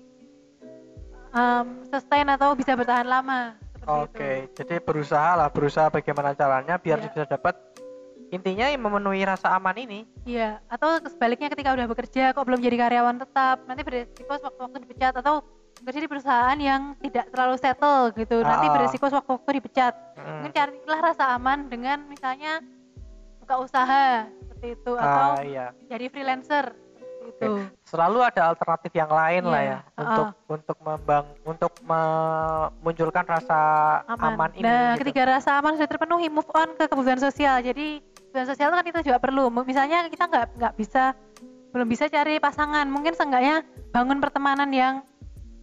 em, 1.29 1.67
sustain 1.87 2.27
atau 2.27 2.51
bisa 2.51 2.75
bertahan 2.75 3.07
lama. 3.07 3.55
Oke, 3.87 4.49
itu. 4.49 4.59
jadi 4.59 4.83
berusaha 4.83 5.39
lah, 5.39 5.47
berusaha 5.47 5.87
bagaimana 5.87 6.35
caranya 6.35 6.75
biar 6.75 6.99
Iya. 6.99 7.05
bisa 7.09 7.21
dapat 7.25 7.55
intinya 8.29 8.65
yang 8.65 8.81
memenuhi 8.81 9.25
rasa 9.25 9.53
aman 9.53 9.75
ini. 9.75 9.99
Iya, 10.23 10.61
atau 10.69 11.01
sebaliknya 11.05 11.49
ketika 11.49 11.73
udah 11.73 11.85
bekerja 11.85 12.31
kok 12.31 12.45
belum 12.45 12.61
jadi 12.61 12.77
karyawan 12.77 13.17
tetap, 13.19 13.65
nanti 13.65 13.81
beresiko 13.81 14.29
waktu-waktu 14.29 14.77
dipecat 14.85 15.13
atau 15.17 15.41
bekerja 15.79 15.99
di 15.99 16.09
perusahaan 16.09 16.57
yang 16.59 16.93
tidak 16.99 17.25
terlalu 17.31 17.55
settle 17.57 18.11
gitu, 18.13 18.37
nanti 18.41 18.65
Ah. 18.67 18.73
beresiko 18.73 19.05
waktu-waktu 19.07 19.51
dipecat. 19.57 19.93
Hmm. 20.15 20.45
Mungkin 20.45 20.53
carilah 20.53 20.99
rasa 21.01 21.23
aman 21.33 21.65
dengan 21.67 22.05
misalnya 22.05 22.61
buka 23.39 23.55
usaha 23.59 24.27
seperti 24.45 24.77
itu 24.77 24.91
atau 24.93 25.27
Ah, 25.33 25.41
iya. 25.41 25.65
jadi 25.87 26.05
freelancer 26.07 26.75
itu. 27.19 27.61
Selalu 27.85 28.25
ada 28.25 28.41
alternatif 28.49 28.89
yang 28.91 29.07
lain 29.07 29.43
lah 29.45 29.61
Iya, 29.61 29.69
ya 29.69 29.77
ah. 29.77 30.01
untuk 30.01 30.27
untuk 30.49 30.77
membang 30.81 31.25
untuk 31.43 31.73
memunculkan 31.81 33.25
rasa 33.25 33.59
Aman. 34.05 34.33
aman, 34.33 34.49
ini. 34.53 34.63
nah, 34.65 34.93
gitu. 34.93 35.05
ketika 35.05 35.21
rasa 35.29 35.49
aman 35.57 35.73
sudah 35.73 35.89
terpenuhi, 35.89 36.27
move 36.27 36.49
on 36.51 36.73
ke 36.73 36.85
kebutuhan 36.85 37.17
sosial. 37.17 37.61
Jadi 37.61 38.01
kebutuhan 38.29 38.45
sosial 38.45 38.69
itu 38.69 38.77
kan 38.77 38.85
kita 38.85 38.99
juga 39.01 39.17
perlu. 39.17 39.49
Misalnya 39.65 40.05
kita 40.05 40.29
nggak 40.29 40.45
nggak 40.61 40.73
bisa 40.77 41.17
belum 41.73 41.87
bisa 41.89 42.05
cari 42.05 42.37
pasangan, 42.37 42.85
mungkin 42.85 43.13
seenggaknya 43.13 43.65
bangun 43.89 44.21
pertemanan 44.21 44.69
yang 44.69 45.01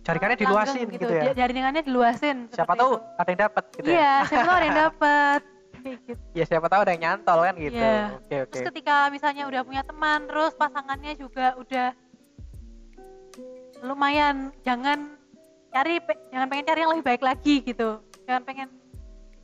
Jaringannya 0.02 0.38
langgeng 0.38 0.46
diluasin 0.46 0.86
gitu, 0.94 1.10
ya. 1.10 1.22
Ja- 1.30 1.36
Jaringannya 1.46 1.82
diluasin. 1.82 2.36
Siapa 2.54 2.78
tahu 2.78 2.94
itu. 2.94 3.18
ada 3.18 3.28
yang 3.30 3.40
dapat 3.42 3.64
gitu 3.74 3.88
Iya, 3.90 3.98
ya. 3.98 4.14
siapa 4.30 4.44
tahu 4.46 4.54
ada 4.54 4.66
yang 4.66 4.80
dapat. 4.86 5.40
Gitu. 5.86 6.12
Ya 6.34 6.44
siapa 6.46 6.66
tahu 6.66 6.80
ada 6.82 6.92
yang 6.94 7.02
nyantol 7.06 7.38
kan 7.42 7.54
gitu. 7.58 7.78
Iya. 7.78 7.98
Oke, 8.18 8.34
oke. 8.42 8.50
Terus 8.54 8.66
ketika 8.70 8.96
misalnya 9.10 9.44
udah 9.46 9.62
punya 9.62 9.82
teman, 9.82 10.18
terus 10.26 10.52
pasangannya 10.54 11.12
juga 11.14 11.46
udah 11.58 11.88
lumayan, 13.82 14.54
jangan 14.62 15.14
cari 15.70 15.98
jangan 16.30 16.46
pengen 16.48 16.66
cari 16.66 16.78
yang 16.82 16.90
lebih 16.94 17.06
baik 17.06 17.22
lagi 17.22 17.54
gitu. 17.62 17.88
Jangan 18.26 18.42
pengen 18.46 18.68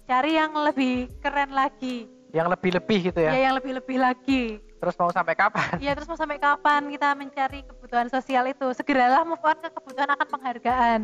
cari 0.07 0.31
yang 0.35 0.53
lebih 0.55 1.11
keren 1.19 1.51
lagi. 1.51 2.07
Yang 2.33 2.49
lebih-lebih 2.59 2.99
gitu 3.13 3.21
ya. 3.21 3.31
Ya, 3.37 3.41
yang 3.53 3.55
lebih-lebih 3.61 3.97
lagi. 4.01 4.43
Terus 4.83 4.97
mau 4.99 5.13
sampai 5.13 5.37
kapan? 5.37 5.79
Ya 5.79 5.93
terus 5.95 6.09
mau 6.09 6.19
sampai 6.19 6.41
kapan 6.41 6.91
kita 6.91 7.15
mencari 7.15 7.61
kebutuhan 7.63 8.09
sosial 8.11 8.49
itu? 8.51 8.67
Segeralah 8.75 9.23
move 9.23 9.45
on 9.45 9.55
ke 9.61 9.69
kebutuhan 9.71 10.09
akan 10.11 10.27
penghargaan. 10.27 11.01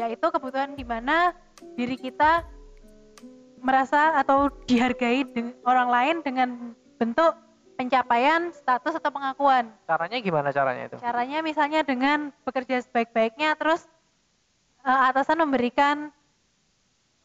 Yaitu 0.00 0.26
kebutuhan 0.32 0.74
di 0.74 0.82
mana 0.82 1.36
diri 1.76 1.94
kita 1.94 2.42
merasa 3.60 4.16
atau 4.16 4.48
dihargai 4.64 5.28
dengan 5.28 5.52
orang 5.68 5.88
lain 5.92 6.16
dengan 6.24 6.48
bentuk 6.96 7.36
pencapaian 7.76 8.52
status 8.52 8.96
atau 9.00 9.08
pengakuan 9.12 9.72
Caranya 9.88 10.16
gimana 10.20 10.48
caranya 10.52 10.88
itu? 10.88 10.96
caranya 11.00 11.38
misalnya 11.40 11.80
dengan 11.84 12.32
bekerja 12.44 12.80
sebaik-baiknya 12.84 13.56
terus 13.56 13.84
eh, 14.84 15.00
atasan 15.12 15.44
memberikan 15.44 16.12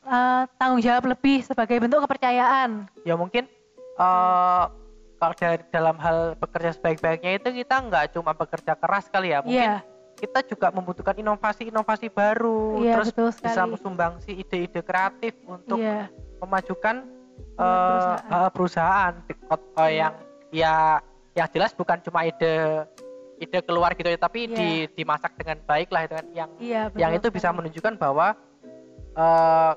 eh, 0.06 0.44
tanggung 0.56 0.82
jawab 0.82 1.04
lebih 1.08 1.42
sebagai 1.42 1.78
bentuk 1.78 2.06
kepercayaan 2.06 2.86
Ya 3.02 3.14
mungkin 3.14 3.50
eh 3.96 4.64
kalau 5.16 5.34
dalam 5.72 5.96
hal 5.98 6.36
bekerja 6.36 6.76
sebaik-baiknya 6.76 7.40
itu 7.40 7.50
kita 7.56 7.76
nggak 7.82 8.14
cuma 8.14 8.36
bekerja 8.36 8.76
keras 8.76 9.08
kali 9.08 9.32
ya, 9.32 9.40
mungkin 9.42 9.58
iya 9.64 9.80
kita 10.16 10.48
juga 10.48 10.72
membutuhkan 10.72 11.12
inovasi-inovasi 11.12 12.08
baru, 12.08 12.80
Iya, 12.80 12.94
terus 12.96 13.08
betul 13.12 13.30
bisa 13.36 13.52
sekali. 13.52 13.72
mensumbangsi 13.76 14.32
ide-ide 14.34 14.80
kreatif 14.80 15.36
untuk 15.44 15.76
iya 15.76 16.08
memajukan 16.40 17.04
Iya, 17.04 17.60
eh, 17.60 17.88
perusahaan. 17.92 18.32
eh, 18.32 18.50
perusahaan 18.52 19.14
eh, 19.20 19.60
Iya. 19.76 19.88
yang 19.92 20.14
ya 20.52 20.76
yang 21.36 21.48
jelas 21.52 21.72
bukan 21.74 22.00
cuma 22.00 22.24
ide 22.24 22.88
ide 23.38 23.60
keluar 23.60 23.92
gitu 23.92 24.08
ya, 24.08 24.16
tapi 24.16 24.48
Iya. 24.48 24.56
di 24.56 24.70
dimasak 24.94 25.36
dengan 25.36 25.60
baik 25.64 25.92
lah 25.92 26.02
itu 26.04 26.14
kan 26.16 26.28
yang 26.32 26.50
iya 26.60 26.82
yang 26.96 27.12
itu 27.12 27.28
bisa 27.28 27.52
menunjukkan 27.52 27.96
bahwa 27.96 28.36
eh, 29.16 29.72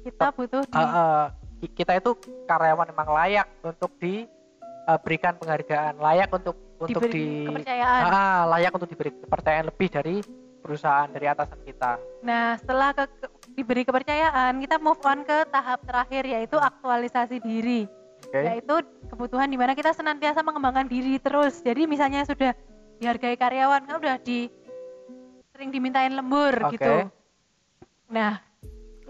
kita 0.00 0.26
butuh 0.32 0.62
di 0.64 0.74
eh, 0.74 0.88
eh, 0.88 1.24
ki- 1.60 1.74
kita 1.74 1.92
itu 1.96 2.10
karyawan 2.44 2.88
memang 2.88 3.08
layak 3.10 3.46
untuk 3.60 3.90
diberikan 3.96 5.36
penghargaan, 5.36 5.94
layak 5.98 6.30
untuk 6.30 6.56
untuk 6.80 7.04
diberi 7.04 7.12
di 7.12 7.24
kepercayaan 7.44 8.00
Ah, 8.08 8.42
layak 8.48 8.72
untuk 8.72 8.88
diberi 8.88 9.10
kepercayaan 9.12 9.66
lebih 9.68 9.88
dari 9.92 10.16
perusahaan 10.60 11.08
dari 11.08 11.26
atasan 11.28 11.60
kita. 11.60 12.00
Nah, 12.20 12.56
setelah 12.56 12.92
ke, 12.92 13.04
ke- 13.04 13.32
diberi 13.52 13.82
kepercayaan, 13.84 14.56
kita 14.60 14.76
move 14.76 15.00
on 15.04 15.20
ke 15.22 15.44
tahap 15.48 15.84
terakhir 15.84 16.24
yaitu 16.24 16.56
aktualisasi 16.56 17.40
diri. 17.40 17.84
Oke. 18.24 18.40
Yaitu 18.40 18.74
kebutuhan 19.08 19.48
di 19.48 19.56
mana 19.56 19.72
kita 19.72 19.92
senantiasa 19.92 20.40
mengembangkan 20.40 20.88
diri 20.88 21.16
terus. 21.16 21.60
Jadi 21.60 21.84
misalnya 21.84 22.24
sudah 22.24 22.52
dihargai 23.00 23.36
karyawan, 23.36 23.88
kan 23.88 23.96
udah 23.96 24.16
di 24.20 24.48
sering 25.50 25.72
dimintain 25.72 26.12
lembur 26.12 26.52
Oke. 26.64 26.76
gitu. 26.76 26.94
Nah, 28.08 28.40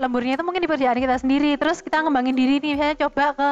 lemburnya 0.00 0.40
itu 0.40 0.44
mungkin 0.48 0.64
di 0.64 0.68
pekerjaan 0.70 0.96
kita 0.96 1.16
sendiri. 1.20 1.60
Terus 1.60 1.84
kita 1.84 2.00
ngembangin 2.00 2.32
diri 2.32 2.56
nih, 2.58 2.72
misalnya 2.74 2.96
coba 3.06 3.24
ke 3.36 3.48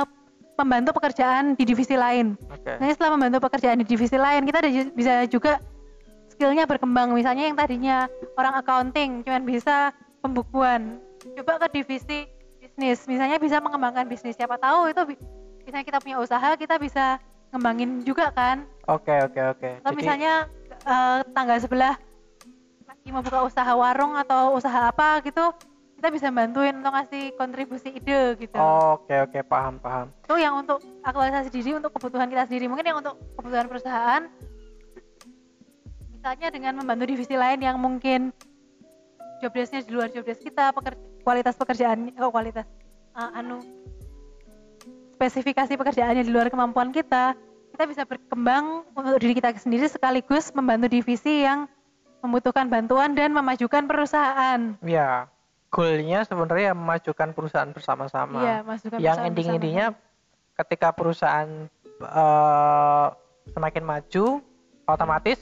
membantu 0.59 0.91
pekerjaan 0.97 1.55
di 1.55 1.63
divisi 1.69 1.95
lain. 1.95 2.35
Oke. 2.51 2.81
Nah, 2.81 2.89
setelah 2.91 3.15
membantu 3.15 3.47
pekerjaan 3.47 3.79
di 3.79 3.87
divisi 3.87 4.17
lain, 4.17 4.43
kita 4.49 4.59
bisa 4.97 5.29
juga 5.29 5.61
skillnya 6.33 6.65
berkembang. 6.67 7.15
Misalnya 7.15 7.47
yang 7.47 7.55
tadinya 7.55 8.11
orang 8.35 8.59
accounting, 8.59 9.23
cuman 9.23 9.45
bisa 9.45 9.93
pembukuan. 10.25 10.99
Coba 11.39 11.63
ke 11.63 11.79
divisi 11.79 12.27
bisnis, 12.59 13.07
misalnya 13.07 13.39
bisa 13.39 13.63
mengembangkan 13.63 14.09
bisnis. 14.11 14.35
Siapa 14.35 14.59
tahu 14.59 14.91
itu 14.91 15.03
misalnya 15.63 15.87
kita 15.87 15.99
punya 16.03 16.17
usaha, 16.19 16.59
kita 16.59 16.75
bisa 16.81 17.23
ngembangin 17.55 18.03
juga 18.03 18.35
kan. 18.35 18.67
Oke, 18.91 19.15
oke, 19.15 19.41
oke. 19.55 19.71
Atau 19.85 19.95
Jadi- 19.95 19.99
misalnya 20.01 20.33
eh, 20.87 21.19
tangga 21.37 21.55
sebelah 21.63 21.95
lagi 22.89 23.09
mau 23.15 23.23
buka 23.23 23.47
usaha 23.47 23.73
warung 23.79 24.15
atau 24.19 24.59
usaha 24.59 24.91
apa 24.91 25.23
gitu, 25.23 25.55
kita 25.99 26.09
bisa 26.15 26.31
bantuin 26.31 26.79
untuk 26.79 26.95
ngasih 26.95 27.35
kontribusi 27.35 27.91
ide 27.91 28.39
gitu. 28.39 28.55
Oke, 28.55 29.19
oke, 29.19 29.39
paham, 29.43 29.83
paham. 29.83 30.07
itu 30.15 30.35
yang 30.39 30.55
untuk 30.63 30.79
aktualisasi 31.03 31.51
diri 31.51 31.75
untuk 31.75 31.91
kebutuhan 31.91 32.31
kita 32.31 32.47
sendiri. 32.47 32.71
Mungkin 32.71 32.87
yang 32.87 32.99
untuk 33.03 33.19
kebutuhan 33.35 33.67
perusahaan 33.67 34.23
misalnya 36.15 36.49
dengan 36.55 36.73
membantu 36.79 37.05
divisi 37.11 37.35
lain 37.35 37.59
yang 37.63 37.79
mungkin 37.79 38.31
job 39.39 39.55
desk-nya 39.55 39.87
di 39.87 39.91
luar 39.95 40.11
job 40.11 40.27
desk 40.27 40.43
kita 40.43 40.75
peker- 40.75 40.99
kualitas 41.23 41.55
pekerjaan 41.55 42.11
oh 42.19 42.31
kualitas 42.35 42.67
uh, 43.15 43.39
anu 43.39 43.63
spesifikasi 45.15 45.79
pekerjaannya 45.79 46.27
di 46.27 46.33
luar 46.35 46.51
kemampuan 46.51 46.91
kita 46.91 47.39
kita 47.71 47.85
bisa 47.87 48.03
berkembang 48.03 48.83
untuk 48.99 49.23
diri 49.23 49.39
kita 49.39 49.55
sendiri 49.55 49.87
sekaligus 49.87 50.51
membantu 50.51 50.91
divisi 50.91 51.47
yang 51.47 51.71
membutuhkan 52.19 52.67
bantuan 52.67 53.15
dan 53.15 53.31
memajukan 53.31 53.87
perusahaan. 53.87 54.75
Ya, 54.83 55.31
goalnya 55.69 56.25
sebenarnya 56.25 56.73
memajukan 56.73 57.37
perusahaan 57.37 57.71
bersama-sama. 57.71 58.41
iya 58.41 58.57
masukan 58.65 58.99
Yang 58.99 59.17
ending-endingnya 59.29 59.87
ketika 60.57 60.91
perusahaan 60.97 61.69
eh, 62.01 63.07
semakin 63.53 63.85
maju, 63.85 64.41
otomatis 64.89 65.39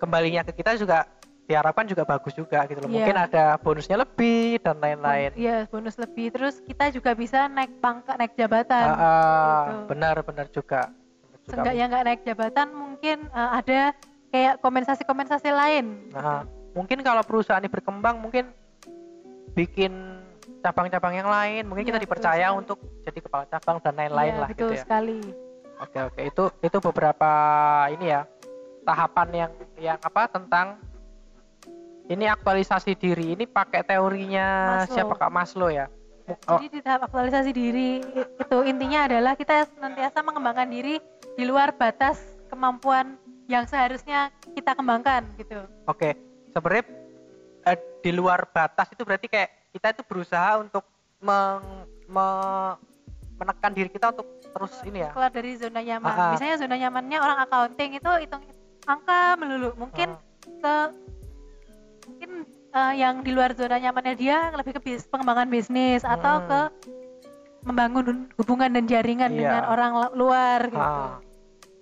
kembalinya 0.00 0.44
ke 0.44 0.52
kita 0.56 0.76
juga 0.80 1.08
diharapkan 1.44 1.84
juga 1.84 2.08
bagus 2.08 2.32
juga 2.32 2.64
gitu 2.64 2.80
loh. 2.80 2.88
Iya. 2.88 2.96
Mungkin 3.04 3.16
ada 3.20 3.44
bonusnya 3.60 4.00
lebih 4.00 4.64
dan 4.64 4.80
lain-lain. 4.80 5.36
Iya, 5.36 5.68
bonus 5.68 6.00
lebih. 6.00 6.32
Terus 6.32 6.64
kita 6.64 6.88
juga 6.88 7.12
bisa 7.12 7.52
naik 7.52 7.84
pangkat, 7.84 8.16
naik 8.16 8.32
jabatan. 8.32 8.84
Ah, 8.88 8.96
ah, 8.96 9.60
gitu. 9.68 9.92
Benar-benar 9.92 10.46
juga. 10.48 10.88
Benar 10.88 11.38
juga. 11.44 11.48
Seenggaknya 11.52 11.84
nggak 11.92 12.04
naik 12.08 12.22
jabatan, 12.24 12.68
mungkin 12.72 13.16
eh, 13.28 13.50
ada 13.60 13.80
kayak 14.32 14.54
kompensasi-kompensasi 14.64 15.50
lain. 15.52 16.08
Nah, 16.16 16.48
mungkin 16.72 17.04
kalau 17.04 17.20
perusahaan 17.22 17.60
ini 17.60 17.68
berkembang 17.68 18.18
mungkin 18.18 18.50
bikin 19.54 19.92
cabang-cabang 20.60 21.14
yang 21.14 21.28
lain, 21.28 21.62
mungkin 21.64 21.84
kita 21.84 21.96
Iya, 21.96 22.00
betul 22.00 22.06
dipercaya 22.08 22.46
sekali. 22.46 22.58
untuk 22.58 22.78
jadi 23.02 23.18
kepala 23.20 23.44
cabang 23.46 23.76
dan 23.78 23.94
lain-lain 23.94 24.32
Iya, 24.32 24.40
lah 24.40 24.48
betul 24.48 24.60
gitu 24.60 24.74
ya. 24.74 24.82
sekali. 24.82 25.20
Oke 25.74 25.98
oke 26.00 26.20
itu 26.22 26.42
itu 26.60 26.78
beberapa 26.80 27.30
ini 27.90 28.06
ya 28.08 28.22
tahapan 28.82 29.28
yang 29.34 29.52
yang 29.76 29.98
apa 29.98 30.22
tentang 30.28 30.78
ini 32.04 32.24
aktualisasi 32.26 32.94
diri 32.94 33.32
ini 33.32 33.44
pakai 33.44 33.80
teorinya 33.82 34.46
Maslow. 34.78 34.92
siapa 34.92 35.14
kak 35.16 35.32
Maslow 35.32 35.68
ya? 35.68 35.86
Mu- 36.24 36.40
oh, 36.46 36.56
Jadi 36.56 36.66
di 36.70 36.80
tahap 36.80 37.04
aktualisasi 37.04 37.50
diri 37.50 38.00
itu 38.16 38.58
intinya 38.62 39.04
adalah 39.04 39.34
kita 39.34 39.68
senantiasa 39.68 40.20
mengembangkan 40.20 40.68
diri 40.68 40.96
di 41.34 41.44
luar 41.44 41.72
batas 41.72 42.16
kemampuan 42.48 43.16
yang 43.44 43.64
seharusnya 43.64 44.32
kita 44.54 44.72
kembangkan 44.72 45.26
gitu. 45.36 45.64
Oke 45.84 46.16
sebenarnya 46.48 46.84
eh, 47.64 47.76
di 48.00 48.10
luar 48.10 48.46
batas 48.46 48.88
itu 48.88 49.02
berarti 49.02 49.26
kayak 49.26 49.48
kita 49.70 49.90
itu 49.90 50.02
berusaha 50.02 50.58
untuk 50.58 50.84
meng- 51.18 51.64
me- 52.06 52.76
menekan 53.34 53.72
diri 53.72 53.88
kita 53.88 54.12
untuk 54.12 54.28
terus 54.44 54.74
ini 54.84 55.02
ya. 55.02 55.10
Keluar 55.10 55.28
dari 55.28 55.50
zona 55.54 55.80
nyaman. 55.80 56.06
Ah, 56.06 56.14
ah. 56.14 56.30
Misalnya 56.32 56.56
zona 56.56 56.76
nyamannya 56.76 57.18
orang 57.18 57.38
accounting 57.40 57.90
itu 57.92 58.10
hitung 58.20 58.42
angka 58.84 59.34
melulu. 59.34 59.70
Mungkin 59.74 60.08
Ah. 60.08 60.20
ke 60.60 60.74
mungkin 62.04 62.30
eh, 62.70 62.94
yang 62.96 63.22
di 63.22 63.30
luar 63.30 63.50
zona 63.52 63.76
nyamannya 63.76 64.14
dia 64.14 64.50
lebih 64.52 64.76
ke 64.76 64.82
bis- 64.82 65.06
pengembangan 65.06 65.46
bisnis 65.46 66.02
atau 66.02 66.38
Hmm. 66.38 66.46
ke 66.46 66.60
membangun 67.64 68.06
hubungan 68.36 68.70
dan 68.70 68.84
jaringan 68.84 69.30
Iya. 69.30 69.38
dengan 69.40 69.62
orang 69.66 69.92
luar 70.12 70.58
gitu. 70.68 70.78
Ah. 70.78 71.16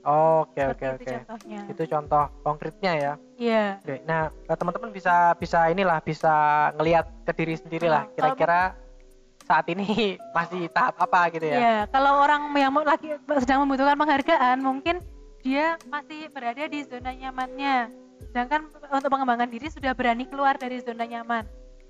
Oke 0.02 0.62
oke 0.66 0.86
oke. 0.98 1.14
Itu 1.70 1.82
contoh 1.86 2.26
konkretnya 2.42 2.92
ya. 2.98 3.12
Iya. 3.38 3.66
Oke, 3.78 4.02
nah 4.02 4.34
eh, 4.34 4.56
teman-teman 4.58 4.90
bisa 4.90 5.30
bisa 5.38 5.70
inilah 5.70 6.02
bisa 6.02 6.34
ngelihat 6.74 7.06
ke 7.22 7.32
diri 7.38 7.54
sendiri 7.54 7.86
lah. 7.86 8.06
Ah, 8.06 8.10
kalau 8.10 8.34
Kira-kira 8.34 8.60
saat 9.46 9.66
ini 9.70 9.86
masih 10.36 10.66
tahap 10.74 10.98
apa 10.98 11.30
gitu 11.30 11.46
ya? 11.46 11.58
Iya, 11.58 11.76
kalau 11.94 12.18
orang 12.18 12.50
yang 12.58 12.74
lagi 12.82 13.14
sedang 13.46 13.62
membutuhkan 13.62 13.94
penghargaan, 13.94 14.58
mungkin 14.58 14.98
dia 15.46 15.78
masih 15.86 16.26
berada 16.34 16.66
di 16.66 16.82
zona 16.82 17.14
nyamannya. 17.14 17.90
Sedangkan 18.30 18.70
untuk 18.90 19.10
mengembangkan 19.10 19.50
diri 19.50 19.70
sudah 19.70 19.94
berani 19.94 20.26
keluar 20.26 20.58
dari 20.58 20.82
zona 20.82 21.06
nyaman. 21.06 21.46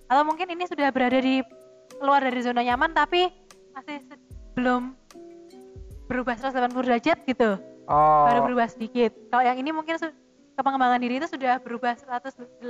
Atau 0.08 0.24
mungkin 0.28 0.52
ini 0.52 0.68
sudah 0.68 0.92
berada 0.92 1.16
di 1.16 1.40
keluar 1.96 2.20
dari 2.20 2.40
zona 2.44 2.60
nyaman 2.60 2.92
tapi 2.92 3.32
masih 3.72 4.04
belum 4.52 4.92
berubah 6.12 6.36
180 6.36 6.76
derajat 6.76 7.18
gitu. 7.24 7.71
Oh, 7.90 8.24
Baru 8.30 8.40
berubah 8.46 8.68
sedikit. 8.70 9.10
Kalau 9.28 9.42
yang 9.42 9.58
ini 9.58 9.74
mungkin 9.74 9.98
pengembangan 10.54 11.00
diri 11.02 11.18
itu 11.18 11.26
sudah 11.26 11.58
berubah 11.58 11.98
180 11.98 12.62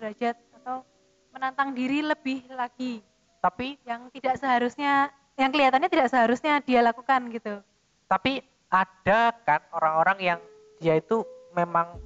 derajat 0.00 0.36
atau 0.62 0.86
menantang 1.30 1.76
diri 1.76 2.00
lebih 2.02 2.48
lagi 2.54 3.04
tapi 3.40 3.80
yang 3.88 4.12
tidak 4.12 4.36
seharusnya 4.36 5.08
yang 5.40 5.48
kelihatannya 5.48 5.88
tidak 5.88 6.08
seharusnya 6.12 6.60
dia 6.60 6.84
lakukan 6.84 7.32
gitu. 7.32 7.64
tapi 8.04 8.44
ada 8.68 9.32
kan 9.42 9.60
orang-orang 9.72 10.18
yang 10.20 10.40
dia 10.78 11.00
itu 11.00 11.24
memang 11.56 11.98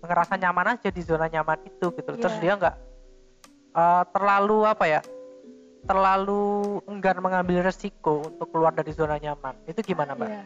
ngerasa 0.00 0.36
nyaman 0.36 0.76
aja 0.76 0.88
di 0.88 1.02
zona 1.04 1.28
nyaman 1.28 1.60
itu 1.68 1.92
gitu. 1.92 2.10
Terus 2.16 2.36
Iya. 2.36 2.42
dia 2.42 2.52
nggak 2.56 2.76
eh, 3.70 4.04
terlalu 4.12 4.58
apa 4.64 4.84
ya? 4.88 5.00
Terlalu 5.84 6.80
enggan 6.88 7.20
mengambil 7.24 7.64
resiko 7.64 8.24
untuk 8.24 8.52
keluar 8.52 8.72
dari 8.72 8.92
zona 8.92 9.16
nyaman. 9.16 9.56
Itu 9.64 9.80
gimana, 9.80 10.12
Mbak? 10.12 10.28
Iya. 10.28 10.44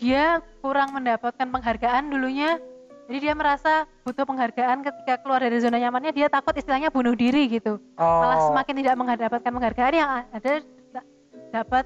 Dia 0.00 0.40
kurang 0.60 0.94
mendapatkan 0.94 1.46
penghargaan 1.48 2.10
dulunya. 2.10 2.60
Jadi 3.04 3.18
dia 3.20 3.34
merasa 3.36 3.84
butuh 4.00 4.24
penghargaan 4.24 4.80
ketika 4.80 5.20
keluar 5.20 5.36
dari 5.44 5.60
zona 5.60 5.76
nyamannya 5.76 6.16
dia 6.16 6.32
takut 6.32 6.56
istilahnya 6.56 6.88
bunuh 6.88 7.12
diri 7.12 7.52
gitu. 7.52 7.76
Oh, 8.00 8.20
Malah 8.24 8.48
semakin 8.48 8.74
tidak 8.80 8.94
mendapatkan 8.96 9.50
penghargaan 9.52 9.92
yang 9.92 10.10
ada 10.32 10.52
da- 10.88 11.08
dapat 11.52 11.84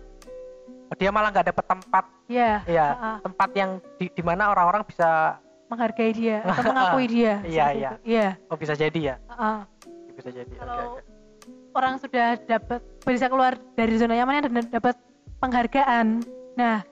dia 0.96 1.10
malah 1.12 1.28
nggak 1.30 1.52
dapet 1.52 1.64
tempat 1.68 2.04
ya 2.32 2.64
ya 2.64 2.86
ah, 2.90 3.04
ah, 3.04 3.16
tempat 3.20 3.50
yang 3.54 3.70
di, 4.00 4.08
di 4.08 4.22
mana 4.24 4.50
orang-orang 4.50 4.82
bisa 4.88 5.36
menghargai 5.68 6.10
dia 6.16 6.40
atau 6.48 6.72
mengakui 6.74 7.06
dia. 7.06 7.34
Iya, 7.44 7.66
iya. 7.76 7.90
Iya. 8.02 8.28
oh 8.48 8.56
bisa 8.56 8.72
jadi 8.72 8.98
ya 8.98 9.14
ah, 9.28 9.36
ah. 9.36 9.58
bisa 10.16 10.32
jadi 10.32 10.48
Kalau 10.58 10.96
oke 10.96 11.18
orang 11.78 11.94
sudah 12.02 12.34
dapat 12.42 12.80
bisa 13.06 13.26
keluar 13.30 13.54
dari 13.78 13.94
zona 13.94 14.18
nyamannya 14.18 14.50
dan 14.50 14.66
dapat 14.66 14.94
penghargaan. 15.38 16.26
Nah, 16.58 16.82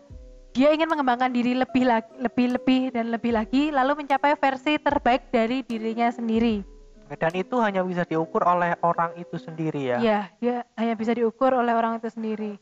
dia 0.56 0.72
ingin 0.72 0.88
mengembangkan 0.88 1.28
diri 1.36 1.52
lebih 1.52 1.84
lagi, 1.84 2.08
lebih 2.16 2.56
lebih 2.56 2.82
dan 2.88 3.12
lebih 3.12 3.36
lagi, 3.36 3.68
lalu 3.68 4.00
mencapai 4.00 4.32
versi 4.40 4.80
terbaik 4.80 5.28
dari 5.28 5.60
dirinya 5.60 6.08
sendiri. 6.08 6.64
Dan 7.12 7.32
itu 7.36 7.60
hanya 7.60 7.84
bisa 7.84 8.08
diukur 8.08 8.40
oleh 8.42 8.72
orang 8.80 9.14
itu 9.20 9.36
sendiri 9.36 9.94
ya. 9.94 9.98
Iya, 10.00 10.20
dia 10.40 10.56
hanya 10.74 10.96
bisa 10.96 11.12
diukur 11.12 11.52
oleh 11.52 11.76
orang 11.76 12.00
itu 12.00 12.08
sendiri. 12.08 12.56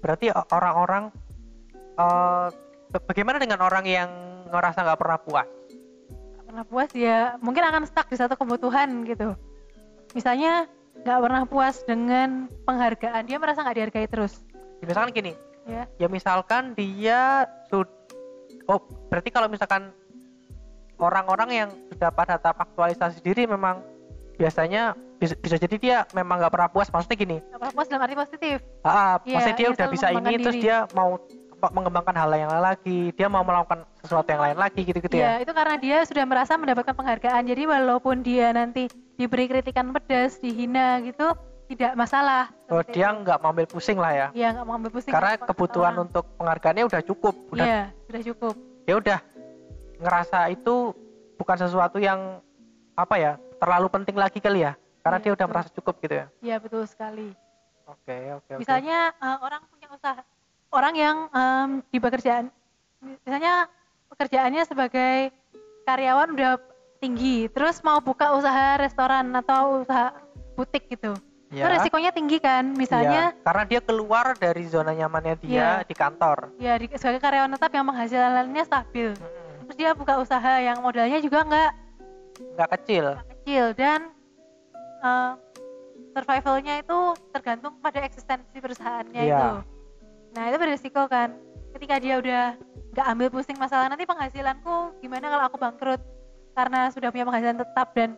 Berarti 0.00 0.32
orang-orang 0.32 1.12
ba- 1.94 3.04
bagaimana 3.04 3.36
dengan 3.36 3.60
orang 3.60 3.84
yang 3.84 4.08
ngerasa 4.48 4.80
nggak 4.80 4.98
pernah 4.98 5.18
puas? 5.20 5.48
Nggak 6.08 6.44
pernah 6.48 6.64
puas 6.64 6.90
ya, 6.96 7.36
mungkin 7.44 7.62
akan 7.62 7.84
stuck 7.84 8.08
di 8.08 8.16
satu 8.16 8.34
kebutuhan 8.34 9.04
gitu. 9.04 9.36
Misalnya 10.16 10.66
nggak 11.04 11.20
pernah 11.20 11.42
puas 11.44 11.84
dengan 11.84 12.48
penghargaan, 12.64 13.28
dia 13.28 13.36
merasa 13.38 13.60
nggak 13.60 13.76
dihargai 13.76 14.08
terus. 14.08 14.40
Ya, 14.82 14.88
Misalkan 14.88 15.14
gini, 15.14 15.36
Ya, 15.66 15.82
ya 15.98 16.06
misalkan 16.06 16.78
dia 16.78 17.42
sud 17.66 17.90
oh 18.70 18.78
berarti 19.10 19.34
kalau 19.34 19.50
misalkan 19.50 19.90
orang-orang 20.96 21.50
yang 21.50 21.68
sudah 21.90 22.14
pada 22.14 22.38
tahap 22.38 22.62
aktualisasi 22.62 23.18
diri 23.18 23.50
memang 23.50 23.82
biasanya 24.38 24.94
bisa, 25.18 25.34
bisa 25.42 25.56
jadi 25.58 25.76
dia 25.76 25.96
memang 26.12 26.38
nggak 26.38 26.52
pernah 26.54 26.70
puas 26.70 26.86
maksudnya 26.92 27.18
gini 27.18 27.36
nggak 27.42 27.58
pernah 27.58 27.74
puas 27.74 27.88
dalam 27.90 28.04
arti 28.06 28.14
positif. 28.14 28.56
ah, 28.84 29.18
Iya, 29.24 29.34
maksudnya 29.34 29.56
dia 29.56 29.64
dia 29.66 29.74
udah 29.74 29.86
bisa 29.90 30.06
ini 30.06 30.14
mengembangkan 30.14 30.44
terus 30.44 30.56
diri. 30.56 30.64
dia 30.64 30.76
mau 30.94 31.10
mengembangkan 31.56 32.14
hal 32.20 32.30
yang 32.36 32.50
lain 32.52 32.64
lagi 32.68 33.00
dia 33.16 33.26
mau 33.32 33.42
melakukan 33.42 33.78
sesuatu 34.04 34.28
yang 34.28 34.42
lain 34.44 34.58
lagi 34.60 34.80
gitu-gitu 34.84 35.14
Ya, 35.16 35.40
ya 35.40 35.42
itu 35.42 35.52
karena 35.56 35.76
dia 35.80 35.98
sudah 36.04 36.24
merasa 36.28 36.52
mendapatkan 36.54 36.94
penghargaan. 36.94 37.42
Jadi 37.48 37.62
walaupun 37.64 38.20
dia 38.20 38.52
nanti 38.52 38.86
diberi 39.16 39.48
kritikan 39.48 39.88
pedas, 39.90 40.36
dihina 40.38 41.00
gitu, 41.02 41.32
tidak 41.66 41.92
masalah. 41.94 42.48
oh 42.66 42.82
dia 42.82 43.10
nggak 43.10 43.38
mau 43.38 43.50
ambil 43.50 43.66
pusing 43.66 43.98
lah 43.98 44.12
ya 44.12 44.26
Iya, 44.32 44.48
nggak 44.52 44.64
mau 44.64 44.74
ambil 44.74 44.90
pusing. 44.90 45.10
karena 45.10 45.32
kebutuhan 45.36 45.92
orang. 45.92 46.04
untuk 46.06 46.24
penghargaannya 46.36 46.84
udah 46.84 47.00
cukup 47.02 47.34
udah 47.50 47.66
Iya, 47.66 47.82
sudah 48.06 48.22
cukup. 48.24 48.54
ya 48.84 48.94
udah 48.96 49.18
ngerasa 49.96 50.38
itu 50.48 50.74
bukan 51.34 51.56
sesuatu 51.56 51.98
yang 51.98 52.40
apa 52.94 53.14
ya 53.16 53.32
terlalu 53.56 53.86
penting 53.90 54.16
lagi 54.16 54.38
kali 54.38 54.62
ya 54.62 54.72
karena 55.00 55.18
Iya, 55.18 55.22
dia 55.22 55.32
udah 55.32 55.38
betul. 55.40 55.50
merasa 55.52 55.68
cukup 55.72 55.94
gitu 56.00 56.14
ya 56.14 56.26
Iya, 56.40 56.56
betul 56.58 56.82
sekali. 56.86 57.28
oke 57.84 58.16
oke 58.34 58.50
oke 58.52 58.60
Misalnya 58.60 58.98
eh, 59.12 59.38
orang 59.40 59.62
punya 59.66 59.86
usaha, 59.88 60.22
orang 60.70 60.94
yang 60.94 61.16
em, 61.30 61.68
di 61.86 61.98
pekerjaan, 61.98 62.50
misalnya 63.22 63.70
pekerjaannya 64.08 64.62
sebagai 64.64 65.30
karyawan 65.82 66.30
udah 66.32 66.58
tinggi, 66.98 67.46
terus 67.48 67.78
mau 67.80 67.98
buka 67.98 68.32
usaha 68.32 68.74
restoran 68.76 69.30
atau 69.32 69.82
usaha 69.82 70.10
butik 70.54 70.88
gitu, 70.88 71.14
itu 71.46 71.62
Ya. 71.62 71.70
resikonya 71.70 72.10
tinggi 72.10 72.38
kan? 72.38 72.74
Misalnya 72.74 73.30
Iya, 73.30 73.44
karena 73.46 73.62
dia 73.64 73.80
keluar 73.80 74.34
dari 74.34 74.66
zona 74.66 74.90
nyamannya 74.90 75.34
dia 75.38 75.80
Iya. 75.80 75.86
di 75.86 75.94
kantor 75.94 76.50
ya 76.58 76.74
di, 76.74 76.90
sebagai 76.92 77.22
karyawan 77.22 77.54
tetap 77.54 77.70
yang 77.70 77.86
penghasilannya 77.86 78.64
stabil, 78.66 79.14
Mm-mm. 79.14 79.70
terus 79.70 79.76
dia 79.78 79.90
buka 79.92 80.18
usaha 80.18 80.52
yang 80.58 80.82
modalnya 80.82 81.22
juga 81.22 81.46
nggak 81.46 81.70
nggak 82.58 82.70
kecil 82.80 83.06
nggak 83.14 83.28
kecil 83.40 83.64
dan 83.72 84.00
eh, 85.00 85.30
survivalnya 86.12 86.74
itu 86.80 86.98
tergantung 87.30 87.78
pada 87.78 87.98
eksistensi 88.02 88.56
perusahaannya 88.56 89.22
Iya. 89.22 89.36
itu. 89.36 89.50
Nah 90.34 90.42
itu 90.48 90.56
beresiko 90.56 91.06
kan. 91.06 91.30
Ketika 91.72 92.00
dia 92.00 92.16
udah 92.16 92.44
nggak 92.90 93.06
ambil 93.06 93.28
pusing 93.30 93.54
masalah 93.54 93.86
nanti 93.86 94.02
penghasilanku 94.02 94.96
gimana 94.98 95.28
kalau 95.28 95.44
aku 95.44 95.56
bangkrut 95.60 96.00
karena 96.56 96.88
sudah 96.88 97.12
punya 97.12 97.22
penghasilan 97.22 97.60
tetap 97.60 97.92
dan 97.92 98.16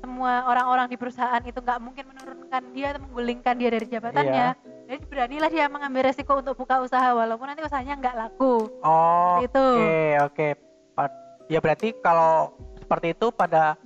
semua 0.00 0.32
orang-orang 0.44 0.86
di 0.86 0.96
perusahaan 0.96 1.42
itu 1.42 1.56
nggak 1.56 1.78
mungkin 1.78 2.04
menurunkan 2.06 2.62
dia 2.72 2.86
atau 2.90 3.00
menggulingkan 3.02 3.54
dia 3.54 3.68
dari 3.68 3.86
jabatannya. 3.86 4.46
Iya. 4.56 4.68
Jadi 4.86 5.02
beranilah 5.06 5.46
dia 5.48 5.66
mengambil 5.66 6.02
resiko 6.04 6.32
untuk 6.34 6.56
buka 6.56 6.80
usaha 6.80 7.12
walaupun 7.12 7.46
nanti 7.46 7.62
usahanya 7.62 7.94
nggak 7.96 8.16
laku. 8.16 8.66
oh 8.80 9.38
oke 9.38 9.94
oke 10.24 10.48
Pa- 10.90 11.14
ya 11.46 11.58
berarti 11.58 11.94
kalau 11.96 12.50
seperti 12.76 13.12
itu 13.12 13.30
pada 13.30 13.78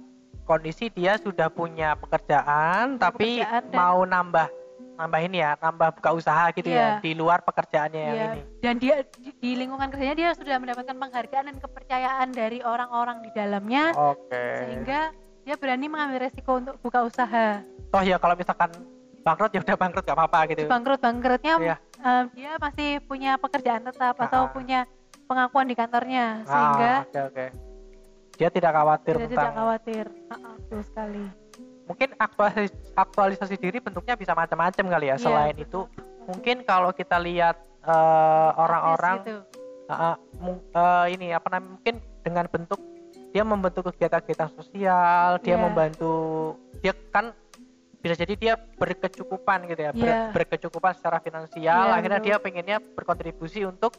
kondisi 0.43 0.89
dia 0.89 1.17
sudah 1.17 1.49
punya 1.49 1.93
pekerjaan 1.95 2.97
tapi 2.97 3.41
pekerjaan 3.41 3.63
dan- 3.69 3.77
mau 3.77 4.01
nambah 4.03 4.49
nambah 4.95 5.21
ini 5.23 5.37
ya 5.41 5.59
nambah 5.59 5.99
buka 5.99 6.11
usaha 6.15 6.45
gitu 6.53 6.71
ya 6.71 6.79
Iya. 6.97 7.03
di 7.03 7.13
luar 7.13 7.43
pekerjaannya 7.43 7.99
yang 8.01 8.15
Iya, 8.15 8.27
ini 8.31 8.41
Dan 8.63 8.75
dia 8.79 8.95
di, 9.03 9.31
di 9.35 9.51
lingkungan 9.57 9.91
kerjanya 9.91 10.15
dia 10.15 10.31
sudah 10.33 10.55
mendapatkan 10.55 10.95
penghargaan 10.95 11.45
dan 11.51 11.57
kepercayaan 11.59 12.29
dari 12.31 12.63
orang-orang 12.63 13.19
di 13.21 13.31
dalamnya 13.31 13.91
oke 13.91 14.45
sehingga 14.57 15.11
dia 15.45 15.55
berani 15.55 15.87
mengambil 15.87 16.19
resiko 16.23 16.57
untuk 16.57 16.81
buka 16.81 17.05
usaha. 17.05 17.61
toh 17.87 18.03
ya 18.03 18.17
kalau 18.17 18.35
misalkan 18.35 18.71
bangkrut 19.21 19.51
ya 19.51 19.61
udah 19.61 19.77
bangkrut 19.79 20.03
gak 20.03 20.17
apa-apa 20.19 20.39
gitu 20.51 20.67
Bangkrut 20.67 20.99
bangkrutnya 20.99 21.55
Iya. 21.57 21.77
eh, 21.79 22.23
dia 22.35 22.53
masih 22.59 22.89
punya 23.01 23.37
pekerjaan 23.37 23.81
tetap 23.83 24.19
atau 24.19 24.45
Ah. 24.45 24.51
punya 24.51 24.81
pengakuan 25.25 25.65
di 25.65 25.73
kantornya 25.73 26.43
sehingga 26.43 26.93
Ah, 26.99 27.05
oke 27.05 27.21
oke 27.25 27.47
dia 28.35 28.49
tidak 28.51 28.73
khawatir 28.73 29.15
dia 29.15 29.23
tentang 29.23 29.31
tidak 29.31 29.53
khawatir. 29.55 30.05
Ah, 30.27 30.53
betul 30.59 30.81
sekali. 30.83 31.25
mungkin 31.85 32.09
aktualisasi, 32.17 32.73
aktualisasi 32.95 33.55
diri 33.55 33.79
bentuknya 33.79 34.17
bisa 34.17 34.33
macam-macam 34.33 34.85
kali 34.91 35.07
ya 35.07 35.15
Iya, 35.15 35.23
selain 35.23 35.57
itu 35.57 35.81
mungkin 36.25 36.57
kalau 36.63 36.91
kita 36.91 37.17
lihat 37.17 37.57
eh, 37.85 38.51
orang-orang 38.55 39.17
Artis 39.21 39.29
gitu. 39.31 39.41
uh, 39.87 40.17
uh, 40.73 41.05
ini 41.07 41.31
apa 41.31 41.47
namanya 41.49 41.71
mungkin 41.71 41.95
dengan 42.21 42.45
bentuk 42.49 42.81
dia 43.35 43.43
membentuk 43.43 43.91
kegiatan-kegiatan 43.91 44.47
sosial 44.55 45.43
dia 45.43 45.59
Iya. 45.59 45.59
membantu 45.59 46.15
dia 46.79 46.95
kan 47.11 47.35
bisa 47.99 48.15
jadi 48.15 48.35
dia 48.37 48.55
berkecukupan 48.79 49.67
gitu 49.67 49.81
ya 49.81 49.91
ber- 49.91 50.07
Iya. 50.07 50.21
berkecukupan 50.31 50.95
secara 50.95 51.19
finansial 51.19 51.91
Iya, 51.91 51.95
akhirnya 51.99 52.21
betul. 52.23 52.29
dia 52.31 52.37
pengennya 52.39 52.77
berkontribusi 52.79 53.67
untuk 53.67 53.99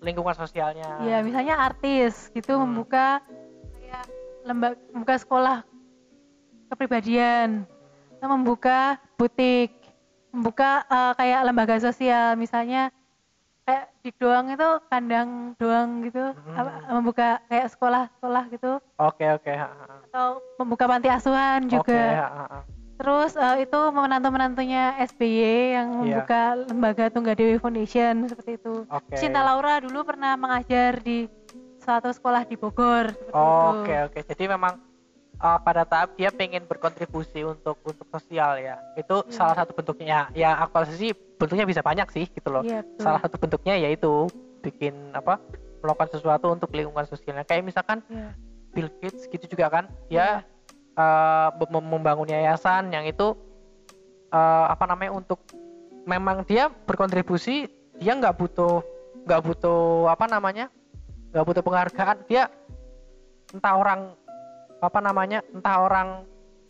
lingkungan 0.00 0.32
sosialnya 0.32 1.04
Ya, 1.04 1.20
misalnya 1.20 1.60
artis 1.60 2.32
gitu 2.32 2.56
Hmm. 2.56 2.72
membuka 2.72 3.20
kayak 3.74 4.04
lembaga 4.42 4.76
membuka 4.88 5.14
sekolah 5.18 5.56
kepribadian, 6.66 7.68
membuka 8.18 8.96
butik, 9.14 9.76
membuka 10.30 10.82
eh, 10.84 11.12
kayak 11.14 11.40
lembaga 11.44 11.76
sosial, 11.78 12.32
misalnya 12.34 12.88
kayak 13.64 13.84
di 14.00 14.10
doang 14.14 14.46
itu 14.46 14.68
kandang 14.86 15.28
doang 15.56 16.04
gitu, 16.04 16.20
Hmm. 16.36 16.54
apa, 16.54 16.70
membuka 16.92 17.28
kayak 17.46 17.72
sekolah-sekolah 17.72 18.44
gitu, 18.48 18.72
oke 18.98 19.24
oke 19.34 19.52
ha, 19.52 19.66
ha, 19.66 19.84
ha. 19.88 19.96
atau 20.06 20.28
membuka 20.56 20.84
panti 20.84 21.08
asuhan 21.08 21.64
oke 21.64 21.72
juga. 21.72 22.02
ha, 22.14 22.28
ha, 22.28 22.44
ha. 22.46 22.60
Terus 22.94 23.34
eh, 23.34 23.66
itu 23.66 23.80
menantu-menantunya 23.90 24.94
SBY 25.02 25.42
yang 25.74 25.88
Iya. 25.90 25.98
membuka 25.98 26.42
lembaga 26.54 27.04
Tunggadewi 27.10 27.58
Foundation 27.58 28.30
seperti 28.30 28.54
itu. 28.54 28.86
oke 28.86 29.16
Cinta 29.18 29.42
Laura 29.42 29.82
dulu 29.82 30.06
pernah 30.06 30.38
mengajar 30.38 31.02
di 31.02 31.26
suatu 31.82 32.08
sekolah 32.08 32.46
di 32.46 32.54
Bogor. 32.54 33.10
Oke 33.34 33.92
oke. 34.04 34.20
Jadi 34.22 34.44
memang 34.46 34.78
uh, 35.44 35.60
pada 35.60 35.84
tahap 35.84 36.16
dia 36.16 36.32
pengen 36.32 36.64
berkontribusi 36.64 37.44
untuk 37.44 37.76
untuk 37.84 38.08
sosial 38.08 38.56
ya. 38.56 38.80
Itu 38.96 39.28
Iya. 39.28 39.32
salah 39.36 39.54
satu 39.60 39.76
bentuknya. 39.76 40.32
Ya 40.32 40.56
aktualisasi 40.56 41.12
bentuknya 41.36 41.68
bisa 41.68 41.84
banyak 41.84 42.08
sih 42.10 42.24
gitu 42.26 42.48
loh. 42.48 42.64
Iya, 42.64 42.80
betul. 42.80 43.04
Salah 43.04 43.20
satu 43.20 43.36
bentuknya 43.36 43.76
yaitu 43.76 44.26
bikin 44.64 45.12
apa? 45.12 45.36
melakukan 45.84 46.16
sesuatu 46.16 46.48
untuk 46.48 46.72
lingkungan 46.72 47.04
sosialnya. 47.04 47.44
Kayak 47.44 47.68
misalkan 47.68 48.00
Iya. 48.08 48.32
Bill 48.72 48.88
Gates 49.04 49.28
gitu 49.28 49.44
juga 49.52 49.68
kan. 49.68 49.84
Dia 50.08 50.40
uh, 50.96 51.52
mem- 51.68 51.90
membangun 51.92 52.24
yayasan 52.24 52.88
yang 52.88 53.04
itu 53.04 53.36
uh, 54.32 54.66
apa 54.72 54.88
namanya 54.88 55.12
untuk 55.12 55.44
memang 56.08 56.40
dia 56.48 56.72
berkontribusi 56.88 57.68
dia 58.00 58.12
nggak 58.16 58.32
butuh 58.32 58.80
nggak 59.28 59.40
butuh 59.44 60.08
apa 60.08 60.24
namanya 60.24 60.72
nggak 61.32 61.44
butuh 61.44 61.62
penghargaan 61.64 62.16
dia 62.28 62.48
entah 63.52 63.74
orang 63.76 64.00
apa 64.84 65.00
namanya 65.00 65.40
entah 65.50 65.76
orang 65.80 66.08